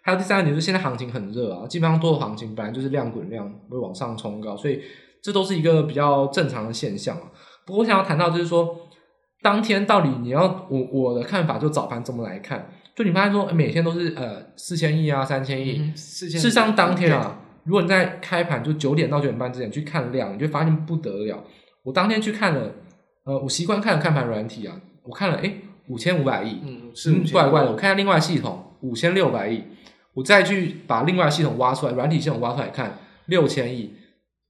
[0.00, 4.80] 还有第三个点就是现在行情很热啊，基本上多头行情本来就是量滚量会往上冲高，所以
[5.20, 7.30] 这都是一个比较正常的现象啊。
[7.70, 8.88] 不过我想要谈到就是说，
[9.42, 12.68] 当天到底你要我我的看法就早盘怎么来看？
[12.96, 17.38] 就你发现说每天都是呃四千亿啊三千亿，嗯、事实上当天啊。
[17.62, 21.44] 如果你在开盘就九点到九点半之前去看量，你就发现不得了。
[21.84, 22.72] 我当天去看了，
[23.24, 27.70] 呃，我习惯看看盘软体啊，我看了，诶五千五百亿，嗯，是怪怪的。
[27.70, 29.62] 我看下另外系统五千六百亿，
[30.14, 33.94] 我再去把另外系统挖出来，软体系统挖出来看六千亿。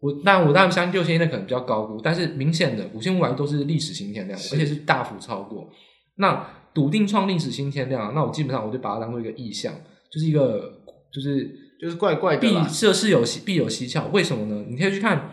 [0.01, 5.71] 我但我当然相信六千亿那可能比较高估，但是明显的五千五百亿都是历史新天量，而且是大幅超过。
[6.17, 9.73] 那笃定创历史新天量，那我基本上我就把它当做一个意向，
[10.11, 10.81] 就是一个
[11.13, 11.69] 就是。
[11.81, 14.67] 就是怪怪的，必设是有必有蹊跷，为什么呢？
[14.69, 15.31] 你可以去看，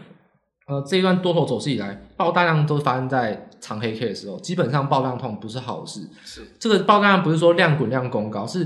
[0.65, 6.07] 呃，这一段多头走势以来，爆大量都发生在长黑 K 的时候，基本上爆量痛不是好事。
[6.23, 8.65] 是这个爆大量不是说量滚量攻高，是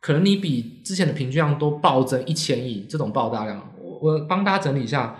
[0.00, 3.68] 可能你比之前的平均量都暴增一千亿，这种爆大量，
[4.00, 5.16] 我我帮大家整理一下，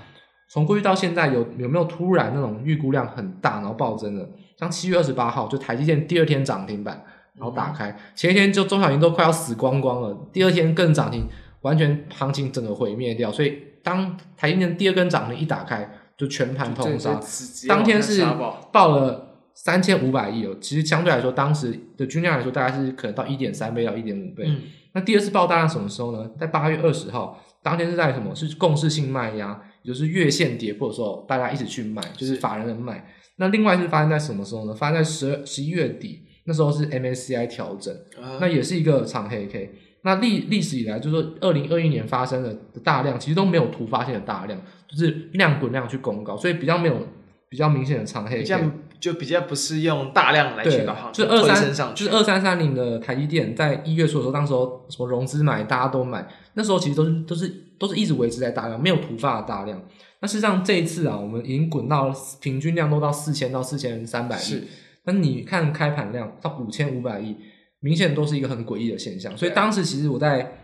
[0.49, 4.29] 从过去到现在有有没有突然那种预估量很大然后暴增的？
[4.59, 7.05] 像七月二十八号就台积电第二天涨停板，
[7.35, 11.29] 然后打开，嗯、前一天就中小型都快要死光光了，第二天更涨停。
[11.62, 17.20] 完全行情整个毁灭掉，所以当台积电第二根涨停一打开，就全盘通杀。
[17.66, 18.24] 当天是
[18.70, 24.45] 爆了三千五百亿哦，其实相对来说，当时的均量来说，大概是可能到一点三倍到一点五倍。
[24.47, 24.61] 嗯、
[24.93, 26.31] 那第二次爆大量什么时候呢？
[26.39, 28.32] 在八月二十号，当天是在什么？
[28.32, 33.04] 是共识性卖压，也就是月线跌破的时候，大家一起去卖，就是法人的卖。
[33.38, 34.72] 那另外是发生在什么时候呢？
[34.72, 37.92] 发生在十二十一月底，那时候是 MSCI 调整，
[38.22, 39.74] 啊、那也是一个长黑 K。
[40.02, 42.54] 那历历史以来，就是说二零二一年发生的
[42.84, 47.04] 大量，其实都没有突发性的大量，就是量滚量去攻高，所以比较没有。
[47.48, 59.80] 比较明显的长黑，这样就比较不是用大量来去搞就二三就是二三三零的台积电，在一月初的时候，当时候什么融资买，大家都买，那时候其实都是都是都是一直维持在大量，没有突发的大量。
[60.20, 64.64] 那事实上这一次啊，我们已经滚到平均量都到四千到四千三百亿，是。
[65.05, 67.36] 那你看开盘量到五千五百亿，
[67.80, 69.36] 明显都是一个很诡异的现象。
[69.36, 70.59] 所以当时其实我在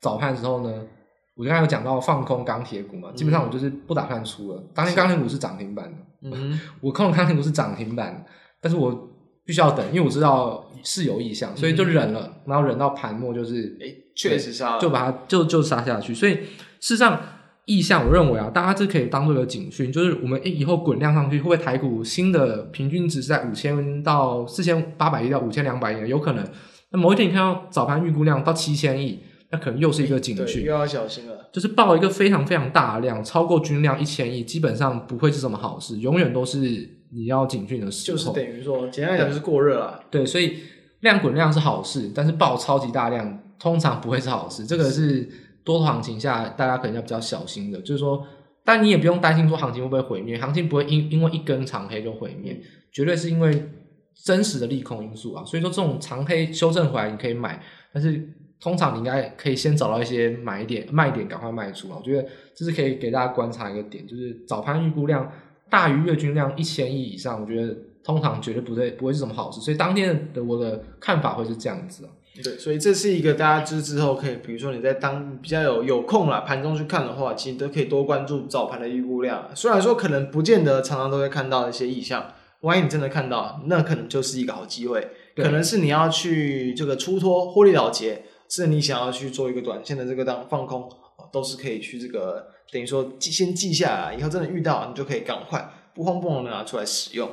[0.00, 0.82] 早盘的时候呢。
[1.36, 4.58] 我刚才有讲到放空钢铁股嘛，基本上我就是不打算出了。
[4.58, 8.24] 嗯、当天钢铁股是涨停板的，嗯， 我空的钢铁股是涨停板，
[8.60, 9.08] 但是我
[9.44, 16.14] 必须要等，因为我知道是有意向，所以就忍了，嗯、然后忍到盘末就是，哎，确实杀，就把它就就杀下去。
[16.14, 17.20] 所以事实上
[17.64, 26.46] 意向，我认为啊，大家这可以当做一个警讯，就是我们以后滚量上去，会不会台股新的平均值是在五千到四千八百亿到五千两百亿，有可能。
[26.92, 29.20] 那某一天你看到早盘预估量到七千亿。
[29.52, 31.48] 那可能又是一个警讯，又要小心了。
[31.52, 36.58] 就是爆一个非常非常大的量，超过均量一千亿，基本上不会是什么好事，永远都是
[37.12, 38.16] 你要警讯的时候。
[38.16, 40.04] 就是等于说，简单来讲就是过热了。
[40.08, 40.58] 对，所以
[41.00, 44.64] 量滚量是好事，但是爆超级大量通常不会是好事。
[44.64, 45.28] 这个是
[45.64, 47.80] 多头行情下大家可能要比较小心的。
[47.80, 48.24] 就是说，
[48.64, 52.60] 但你也不用担心说行情会不会毁灭，行情不会因因为一根长黑就毁灭，
[52.92, 53.68] 绝对是因为
[54.24, 55.44] 真实的利空因素啊。
[55.44, 57.60] 所以说，这种长黑修正回来你可以买，
[57.92, 58.36] 但是。
[58.60, 61.96] 通常你应该可以先找到一些买点、卖点，赶快卖出啊！
[61.98, 65.32] 我觉得这是可以给大家观察一个点，就是早盘预估量
[65.70, 69.62] 大于月均量一千亿以上，我觉得通常绝对不对不会是什么好事。
[69.62, 72.10] 所以当天的我的看法会是这样子啊。
[72.44, 79.48] 对，所以这是一个大家知之后可以，比如说你在当比较有有空了盘中去看的话，其实都可以多关注早盘的预估量。
[79.54, 82.24] 虽然说可能不见得常常都会看到一些意向，
[82.60, 88.22] 万一你真的看到，那可能就是一个好机会，可能是你要去这个出脱获利了结。
[88.50, 90.90] 是你想要去做一个短线的这个当放空，
[91.32, 97.28] 都是可以去这个等于说记先记下来，以后真的遇到你就可以赶快不慌不忙的拿出来使用。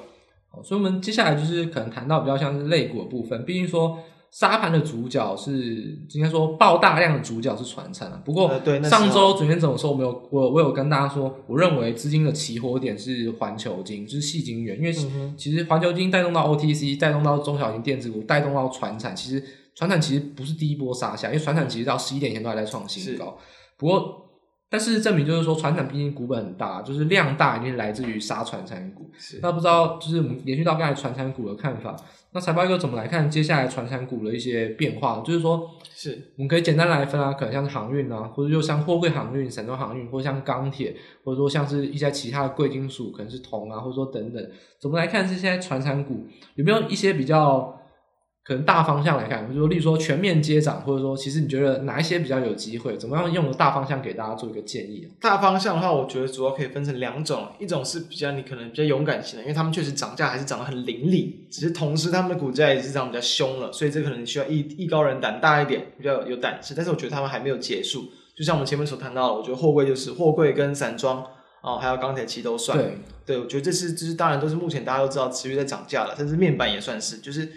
[0.50, 3.98] 好，所以我们接下来就是可能谈到比较像是类股的部分，毕竟说
[4.30, 8.22] 沙盘的主角是应该说爆大量的主角是船产啊。
[8.24, 8.52] 不过
[8.84, 9.90] 上周昨天怎么说？
[9.90, 14.94] 我们有我我有跟大家说，我认为资金的起火点是环球金，就是细金元，因为
[15.36, 19.44] 其实环球金带动到 OTC，带动到中小型电子股，带动到船产，其实。
[19.78, 23.38] 传产其实不是第一波杀下，因为船产其实到十一点前都还在创新高。
[23.40, 24.28] 是不过，
[24.72, 29.08] 但是证明就是说，船产毕竟股本很大，就是量大，一定是来自于杀船产股。
[29.20, 31.96] 是那不知道就是我们延续到刚才船产股的看法，
[32.32, 35.22] 那财报又怎么来看接下来船产股的一些变化？
[35.24, 44.44] 就是说，是我们可以简单来分啊，可能像是航运啊，或者就像货柜航运、散装航运，或者像钢铁，或者说像是一些其他的贵金属，可能是铜啊，或者说等等，
[44.82, 46.26] 怎么来看是现在船产股
[46.56, 47.80] 有没有一些比较？
[48.48, 52.98] 可能大方向来看，就是说，例如说全面接涨，或者说，其实你觉得哪一些比较有机会？
[52.98, 55.06] 怎么样用个大方向给大家做一个建议？
[55.20, 66.74] 大方向的话，我觉得主要可以分成两种，一种是比较你可能比较勇敢型的，因为他们确实涨价还是涨得很凌厉，只是同时他们的股价也是涨比较凶了，所以这可能需要艺艺高人胆大一点，比较有胆识。
[66.74, 71.22] 但是我觉得他们还没有结束，就像我们前面所谈到的，我觉得货柜就是货柜跟散装
[71.60, 72.78] 啊、哦，还有钢铁期都算。
[72.78, 77.52] 对，对，我觉得这是这是当然都是目前大家都知道持续在涨价了，甚至面板也算是，就是。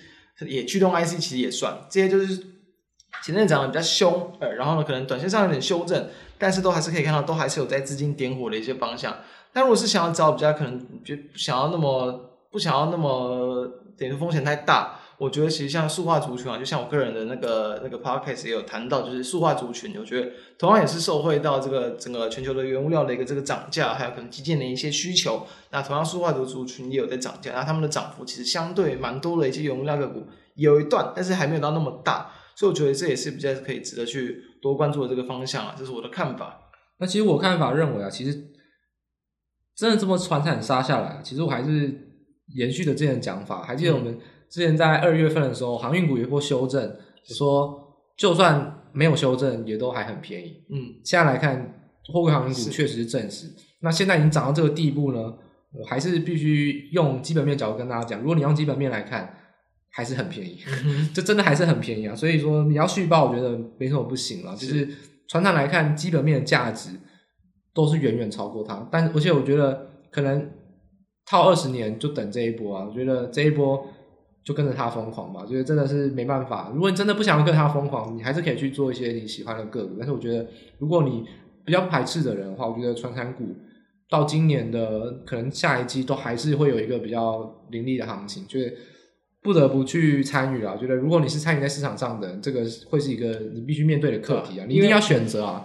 [0.46, 2.36] 也驱动 IC 其实也算，这些就是
[3.22, 9.16] 前阵涨得比较凶，呃，然后呢，可能短线上有点修正，但是都还是可以看到，都还是有在资金点火的一些方向。
[9.52, 13.66] 但如果是想要找比较可能就想要那么不想要那么
[13.96, 14.99] 点的风险太大。
[15.20, 25.46] 我觉得其实像塑化族群啊，就像我个人的那个那个 podcast 也有谈到，就是塑化族群，我觉得同样也是受惠到这个整个全球的原物料的一个这个涨价，还有可能基建的一些需求。
[25.72, 36.62] 那同样塑化族族群也有在涨价，那他们的涨幅其实相对蛮多的一些原物料个股有一段，但是还没有到那么大，所以我觉得这也是比较可以值得去多关注的这个方向啊，这是我的看法。
[36.98, 38.32] 那其实我看法认为啊，其实
[39.76, 44.18] 真的这么传产杀下来，其实我还是延续的之前讲法，还记得我们。
[44.50, 50.64] 之前在二月份的时候，航运股有一波修正，就说就算没有修正，也都还很便宜。
[50.70, 51.80] 嗯，现在来看，
[52.12, 53.46] 货柜航运股确实是证实。
[53.80, 55.32] 那现在已经涨到这个地步呢，
[55.72, 59.32] 我还是必须用基本面角度跟大家讲，如果你用基本面来看，
[59.90, 60.58] 还是很便宜，
[61.14, 62.16] 这真的还是很便宜啊。
[62.16, 64.56] 所以说你要续报，我觉得没什么不行了。
[64.56, 64.88] 就是
[65.28, 66.90] 传统来看，基本面的价值
[67.72, 70.50] 都是远远超过它，但而且我觉得可能。
[71.26, 72.84] 套二十年就等这一波啊！
[72.88, 73.86] 我觉得这一波
[74.50, 76.72] 就跟着他疯狂吧，我觉得真的是没办法。
[76.74, 79.94] 如果你真的不想要跟他疯狂，你还是可以去做一些你喜欢的个股。
[79.96, 80.44] 但是我觉得，
[80.78, 81.24] 如果你
[81.64, 83.54] 比较排斥的人的话，我觉得传产股
[84.08, 88.76] 到今年的可能下一季都还是会有一个比较凌厉的行情，就是
[89.40, 90.72] 不得不去参与啊。
[90.74, 95.64] 我觉得如果你是参与在市场上的人，这个会是一个你必须面对的课题啊，你一定要选择啊。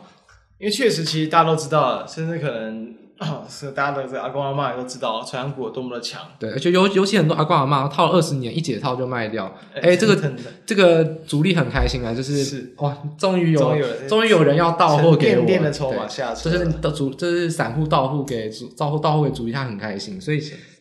[0.59, 3.04] 因为确实，其实大家都知道，甚至可能。
[3.19, 6.21] 哦，是大家的这阿公阿妈也都知道，传产股有多么的强。
[6.37, 9.45] 对，而且尤尤其很多阿公阿妈套了二十年，一解套就卖掉。
[9.73, 10.33] 哎、欸欸，这个
[10.65, 13.59] 这个主力很开心啊，就是，是哇，终于有
[14.07, 15.45] 终于有，有人要到货给我。
[15.45, 20.19] 的筹码下车，这是的主，就是散户到户给主，到户到户给主力，他很开心。
[20.19, 20.39] 所以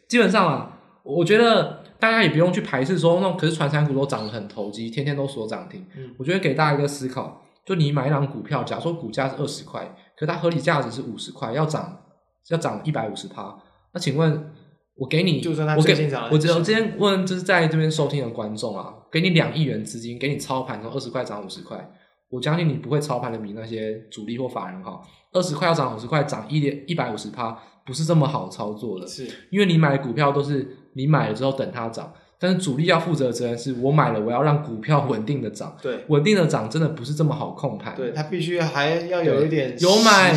[0.08, 5.86] 基本上啊，我觉得大家也不用去排斥说，那可是传产股都涨得很投机，天天都锁涨停。
[5.96, 12.00] 嗯，我觉得给大家一个思考，就你买一档股票，假如说股价是二十块，可是它合理价值是五十块，要涨。
[12.48, 13.56] 要涨一百五十趴，
[13.92, 14.52] 那请问，
[14.96, 15.92] 我给你，就算他我给
[16.30, 21.90] 我只我今天问，就是在这边收听的观众啊，给你两亿元资金，给你操盘从二十块涨五十块，
[22.28, 25.02] 我相信你不会操盘的比那些主力或法人好。
[25.32, 32.12] 二十块要涨五十块，涨一点一百五十趴，不是这么好操作的，是因为你买的股票都是你买了之后等它涨。
[32.44, 35.74] 但是主力要负责的责任是我买了，我要让股票稳定的涨。
[35.80, 37.94] 对，稳定的涨真的不是这么好控盘。
[37.96, 40.34] 对，它必须还要有一点有买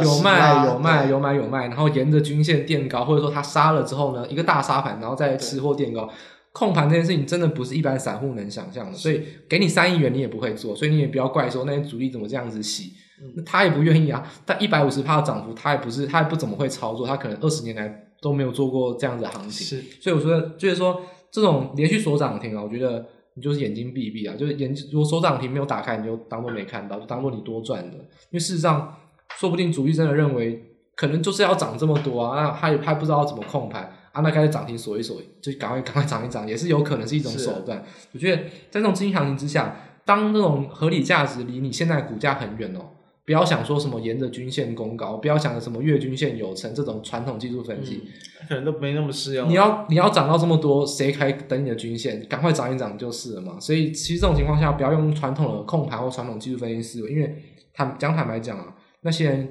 [0.00, 6.08] 有卖有卖有买有卖，然后沿着均线垫高，或者说它杀了之后呢，一个大杀盘，然后再吃货垫高。
[6.52, 12.92] 控盘这件事情真的不是一般散户能想象的，所以给你三亿元你也不会做，所以你也不要怪说那些主力怎么这样子洗，
[13.34, 14.22] 那他也不愿意啊。
[14.46, 19.66] 但一百五十趴的涨幅，他也不是他也不怎么会操作，他可能二十年来都没有做过这样子的行情。
[19.66, 21.00] 是，所以我说就是说。
[21.30, 23.04] 这种连续锁涨停啊，我觉得
[23.34, 27.96] 你就是眼睛闭一闭啊，就是眼如果锁涨停没有打开，你就当做没看到，就当做你多赚的。
[27.96, 28.96] 因为事实上，
[29.36, 30.62] 说不定主力真的认为
[30.94, 37.84] 可能就是要涨这么多啊，那他也他不知道怎么控盘啊，那开始涨停锁一锁，就赶快赶快涨一涨，也是有可能是一种手段。
[38.12, 42.80] 我觉得在这种资金行情之下，当这种合理价值离你现在股价很远哦。
[43.28, 48.02] 不要想说什么沿着均线攻高，不要想着什么月均线有成这种传统技术分析，
[48.40, 49.46] 嗯，可能都没那么适用。
[49.50, 52.24] 你要你要涨到这么多，谁还等你的均线？
[52.26, 53.60] 赶快涨一涨就是了嘛。
[53.60, 57.36] 所以其实这种情况下，不要用传统的控盘或传统技术分析思维，因为
[57.74, 59.46] 坦讲坦白讲啊，那些人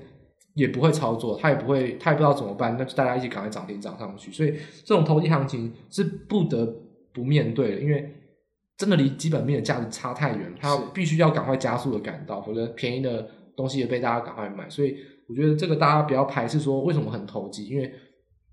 [0.55, 4.32] 也不会操作，他也不会，他也不知道怎么办，那就大家一起赶快涨停涨上去。
[4.32, 6.65] 所以这种投机行情是不得
[7.13, 8.11] 不面对的，因为
[8.75, 13.30] 真的离基本面的价值差太远，他必须要赶快加速的赶到，否则便宜的。
[13.58, 14.95] 东西也被大家赶快买，所以
[15.28, 17.91] 我觉得这个大家不要排斥说为什么很投机，因为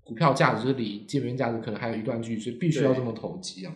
[0.03, 3.71] 股票价值是离基本面价值可能还有一段距离，所以必须要这么投机啊。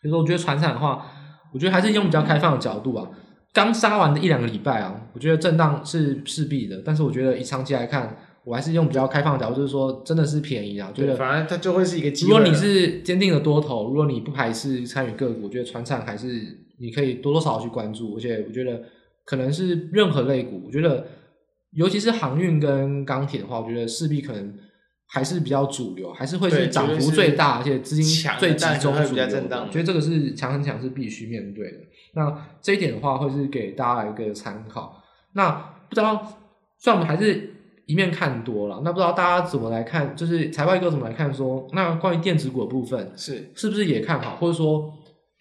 [0.00, 1.06] 所以说，我觉得传产的话，
[1.52, 3.10] 我觉得还是用比较开放的角度啊。
[3.52, 10.92] 刚杀完的一两个礼拜啊，我觉得震荡是势必的，但是我觉得以长期来看，我还是用比较开放的角度，就是说真的是便宜啊。
[10.94, 12.30] 觉得反而它就会是一个机会。
[12.30, 16.28] 如果你是坚定的多头，如果你不排斥参与个股，我觉得传产还是
[16.78, 18.80] 你可以多多少少去关注，而且我觉得。
[19.24, 21.06] 可能是任何类股，我觉得，
[21.72, 24.54] 尤其是航运跟钢铁的话，我觉得势必可能
[25.06, 28.04] 还是比较主流，还是会是涨幅最大，而且资金
[28.38, 29.24] 最集中主流。
[29.24, 31.78] 我觉得这个是强很强，是必须面对的。
[32.14, 35.02] 那这一点的话，会是给大家一个参考。
[35.32, 35.50] 那
[35.88, 36.38] 不知道，
[36.78, 37.54] 虽然我们还是
[37.86, 40.14] 一面看多了，那不知道大家怎么来看？
[40.14, 41.60] 就是财报哥怎么来看说？
[41.60, 44.92] 说那关于电子股的部分是是不是也看好，或者说？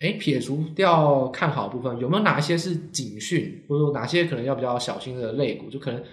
[0.04, 5.70] 诶，撇除掉看好部分，有没有哪一些是警讯，或者说哪些可能要比较小心的类股？
[5.70, 6.04] 就可能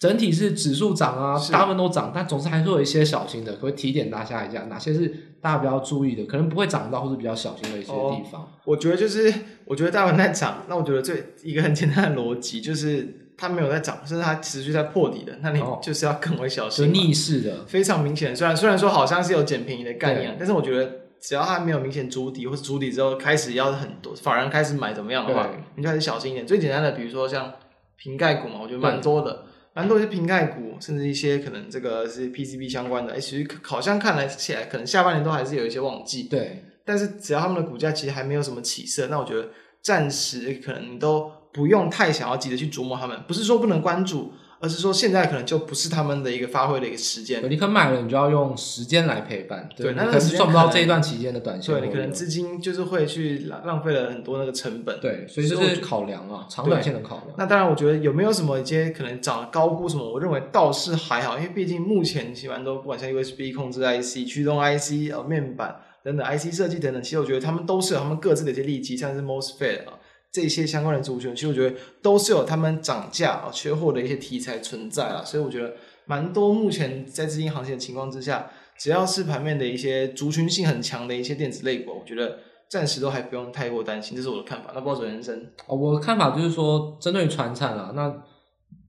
[0.00, 5.06] 整体是指数涨啊，大部分都涨，但总是还是有一些小心的，可不可以提点大家一下，哪些是
[5.40, 8.42] 大家比较注意的，可能不会涨到，或是比较小心的一些地方。
[8.42, 9.32] 哦，我觉得就是，
[9.64, 16.84] 我觉得大盘在涨，那我觉得最一个很简单的逻辑就是，它没有在涨，甚至它持续在破底的，那你就是要更为小心。
[16.84, 18.34] 哦，逆势的，非常明显。
[18.34, 21.05] 虽然虽然说好像是有捡便宜的概念，但是我觉得。
[21.20, 26.46] 只要它没有明显筑底，或是筑底之后开始要很多反而开始买怎么样的话，你就开始小心一点。
[26.46, 27.52] 最简单的，比如说像
[27.96, 29.44] 瓶盖股嘛，我觉得蛮多的，
[29.74, 36.24] 蛮多一些瓶盖股，甚至一些可能这个是 PCB 相关的，哎、欸，其实好像看来起来可能下半年都还是有一些旺季。
[36.24, 39.48] 对，但是只要他们的股价其实还没有什么起色，那我觉得
[39.82, 44.32] 暂时可能你都不用太想要急着去琢磨他们，不是说不能关注。
[44.58, 47.42] 而是说，现在可能就不是他们的一个发挥的一个时间。
[47.50, 49.68] 你可买了，你就要用时间来陪伴。
[49.76, 51.74] 对，那可是赚不到这一段期间的短线。
[51.74, 54.98] 对，你可能资金就是会去浪浪费了很多那个成本。
[55.00, 57.28] 对，所以这是考量啊，长短线的考量。
[57.36, 60.10] 那当然，我觉得有没有什么一些可能涨高估什么？
[60.10, 69.94] 我认为倒是还好，因为毕竟目前基本上都不管像 USB 控制 IC、驱动 IC、呃面板等等 IC 设计等等，其实我觉得他们都是有他们各自的一些利基，像是 MOSFET 啊。
[70.36, 75.72] 这些相关的族群，其实我觉得都是有他们涨价啊、缺货的一些题材存在啊，所以我觉得
[76.04, 84.72] 蛮多目前在资金行情的情况之下，只要是盘面的一些族群性很强的一些电子类股，我觉得暂时都还不用太过担心，这是我的看法。
[84.74, 88.14] 那不知道人生哦，我的看法就是说，针对传产啊，那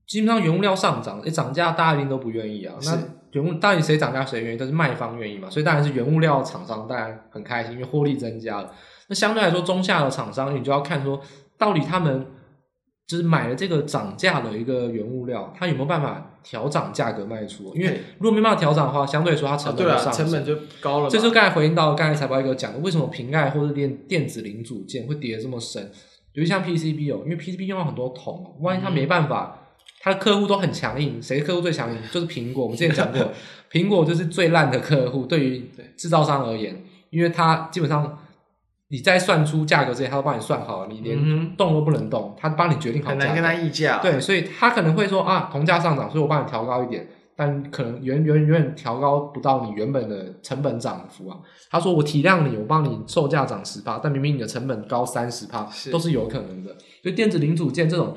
[0.05, 2.75] 基本上原物料上涨，诶涨价大家一定都不愿意啊。
[2.83, 2.99] 那
[3.31, 4.57] 原物到底谁涨价谁愿意？
[4.57, 8.73] 但是卖方愿意嘛，所以当然是原物料厂商当然很开心，因为获利增加了。
[9.09, 11.21] 那相对来说，中下游厂商你就要看说，
[11.57, 12.27] 到底他们。
[13.07, 17.73] 就是买了这个涨价的一个原物料，它有没有办法调涨价格卖出？
[17.73, 21.09] 因为如果没办法调涨的话，相对来说它成本就上、啊、成本就高了。
[21.09, 25.89] 这就刚才回应到刚才财报一哥讲的，为什么瓶盖或者电电子零组件会跌得这么深？
[26.33, 29.57] 比如像 PCB 哦，因为 PCB 用了很多铜，万一它没办法，
[30.01, 31.97] 它的客户都很强硬，谁客户最强硬？
[32.11, 32.65] 就是苹果。
[32.65, 33.31] 我们之前讲过，
[33.71, 38.19] 苹果就是最烂的客户，对于制造商而言，因为它基本上。
[38.89, 43.19] 你在算出价格之前，他都帮你算好了，你连动都不能动，他帮你决定好价。
[43.19, 43.99] 很难跟他议价。
[43.99, 51.37] 对，所以他可能会说啊，铜价上涨，所以我帮你调高一点，但可能远远远远调高不到你原本的成本涨幅啊。
[51.69, 56.73] 他说我体谅你，我帮你售价涨十趴，但明明你的成本高三十趴，都是有可能的。
[57.03, 58.15] 所以电子零组件这种，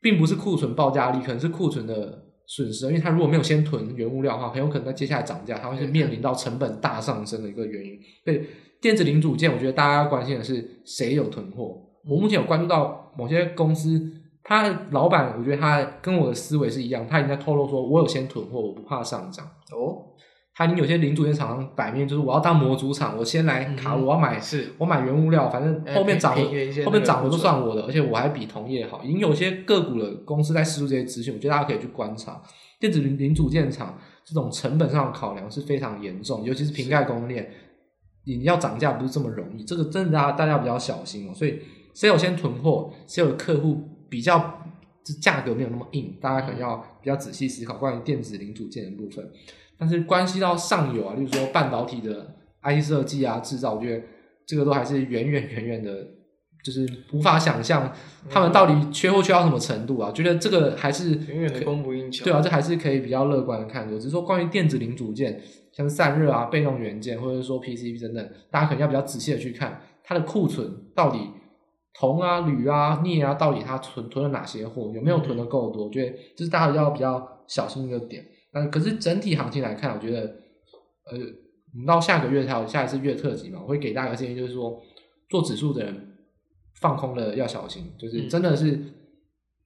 [0.00, 7.98] 并不是库存报价力，可能是库存的损失，因为他如果没有先囤原物料的话，很有可能在接下来涨价，他会是面临到成本大上升的一个原因。
[8.24, 8.48] 对。
[8.80, 11.76] 电子零组件，我觉得大家要关心的是谁有囤货。
[12.08, 14.00] 我目前有关注到某些公司，
[14.42, 19.44] 他的老板，我觉得他跟我的思维是一样，他已经在透露说，我有先囤货，我不怕上涨。
[19.72, 20.00] 哦，
[20.54, 26.42] 他已经有些零组件厂商摆面就是我要当模组厂，我先来卡，我要买，是我买原物料，反正后面涨的，
[26.84, 29.02] 后面涨的都算我的，而且我还比同业好。
[29.04, 32.40] 已经有些个股的公司在释出这些资讯，我觉得大家可以去观察。
[32.80, 37.46] 电子零零组件厂这种成本上的考量是非常严重，尤其是瓶盖供应链。
[38.24, 41.34] 你要涨价不是这么容易，这个真的大家大家比较小心哦。
[41.34, 41.58] 所以
[41.94, 44.62] 谁有先囤货，谁有客户比较
[45.20, 49.28] 价格没有那么硬，大家可能要比较仔细思考关于电子零组件的部分。
[49.78, 54.04] 但是关系到上游啊，例如说半导体的 IC 设计啊、制造，我觉得
[54.46, 56.06] 这个都还是远远远远的，
[56.62, 57.90] 就是无法想象
[58.28, 60.12] 他们到底缺货缺到什么程度啊。
[60.12, 62.24] 觉得这个还是远远的供不应求。
[62.24, 63.96] 对啊，这还是可以比较乐观的看的。
[63.96, 65.42] 只是说关于电子零组件。
[65.80, 71.18] 像散热啊、被动元件，或者说 PCB 等等，大家可能要比较仔细的去看它的库存到底
[71.94, 75.86] 铜啊、铝啊、镍啊，到底它存囤了哪些货，有没有囤的够多？
[75.86, 78.24] 我觉得这是大家要比较小心一个点。
[78.52, 80.20] 那可是整体行情来看，我觉得，
[81.10, 81.18] 呃，
[81.72, 84.82] 我们到下个月才有下一次月特辑嘛，我会给大家个建议，就是说
[85.28, 86.16] 做指数的人
[86.80, 88.94] 放空了要小心，就是真的是、嗯、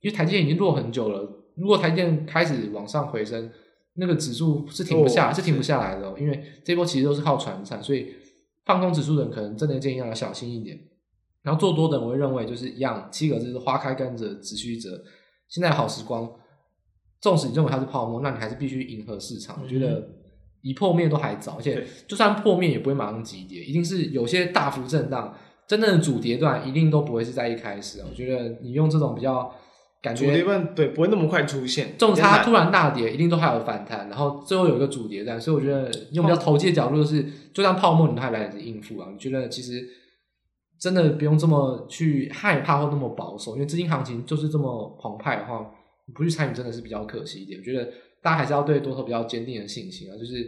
[0.01, 3.51] 因为台积电已经落很久了，如果台积电开始往上回升。
[3.97, 8.13] 那个指数是停不下，是停不下来的，哦，因为这波其实都是靠传产，所以
[8.65, 10.79] 放空指数的人可能真的建议要小心一点。
[11.43, 15.01] 然后做多的人，我会认为就是一样，七个字是花开甘蔗直须折。
[15.49, 16.29] 现在好时光，
[17.21, 19.61] 纵使你认为它是泡沫，那你还是必须迎合市场。
[19.63, 20.09] 我觉得
[20.63, 25.37] 一破灭都还早，而且就算破灭也不会马上急跌，一定是有些大幅震荡，
[25.69, 28.03] 真正的主跌段一定都不会是在一开始。
[28.09, 29.55] 我觉得你用这种比较。
[30.05, 37.25] 感觉主跌段对不会那么快出现，这种它突然大跌，一定都还有反弹，然后最后有一个主跌段，所以我觉得用比较投机的角度，就是
[37.55, 39.09] 就算泡沫，你们还来得及应付啊。
[39.11, 39.83] 你觉得其实
[40.79, 45.71] 真的不用这么去害怕或那么保守，因为资金行情就是这么澎湃的话，
[46.07, 47.59] 你不去参与真的是比较可惜一点。
[47.59, 47.91] 我觉得
[48.21, 50.47] 大家还是要对多头比较坚定的信心啊，就是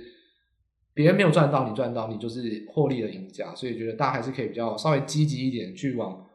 [0.93, 3.55] 别人没有赚到，你赚到，你就是获利的赢家。
[3.55, 6.26] 所以觉得大家还是可以比较稍微积极一点去往。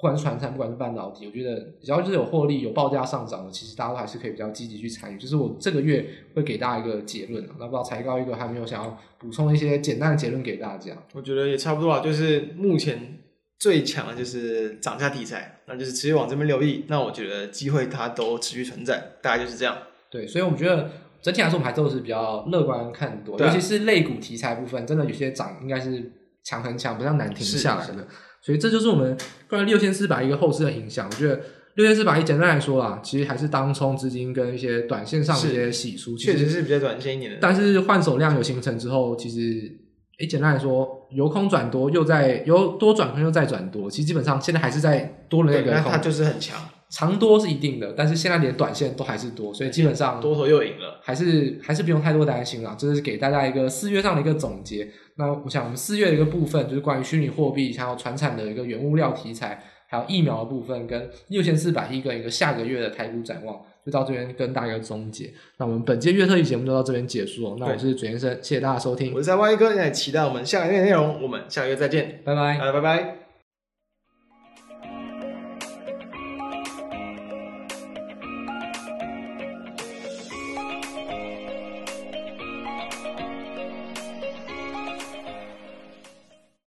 [0.00, 5.18] 不管是传产，不管是半导体，我觉得只要就是有获利、有报价上涨的，其实大家都还是可以比较积极去参与。
[5.18, 10.92] 就是我这个月会给大家一个结论，那不知道财高一哥还没有想要补充一些简单的结论给大家？
[11.12, 13.18] 我觉得也差不多啊，就是目前
[13.58, 16.86] 最强的就是涨价题材，那就是持续往这边留意。
[16.88, 19.76] 那我觉得机会它都持续存在，大概就是这样。
[20.10, 20.90] 对，所以我们觉得
[21.20, 26.10] 整体来说，我们还都是比较乐观看多，尤其是类股题材部分，真的有些涨应该是
[26.42, 28.08] 强很强，不像难停下来的。
[28.42, 29.16] 所以这就是我们
[29.48, 31.06] 关于六千四百亿一个后市的影响。
[31.06, 31.40] 我觉得
[31.74, 37.38] 六千四百亿简单来说啦，其实还是当冲资金跟一些短线上的一些洗出，确实是比较短线一点的。
[37.40, 39.70] 但是换手量有形成之后，其实
[40.18, 46.58] 诶简单来说，由空转多，又在由多转空又再转多，其实基本上现在还是在多的那个空，它就是很强。
[46.90, 52.76] 长多是一定的，但是现在连短线都还是多，所以基本上多头又赢了，还是还是不用太多担心了。
[52.76, 54.88] 这是给大家一个四月上的一个总结。
[55.14, 65.32] 那我想我们四月的一个部分就是关于虚拟货币，还有传产的一个原物料题材，还有疫苗的部分，跟六千四百亿跟一个下个月的台股展望，就到这边跟大家一个总结。
[65.58, 67.56] 那我们本届月特辑节目就到这边结束了。
[67.60, 69.12] 那我是准先生，谢谢大家收听。
[69.14, 71.22] 我是三万一哥，也期待我们下个月内容。
[71.22, 73.19] 我们下个月再见，拜拜，拜拜拜。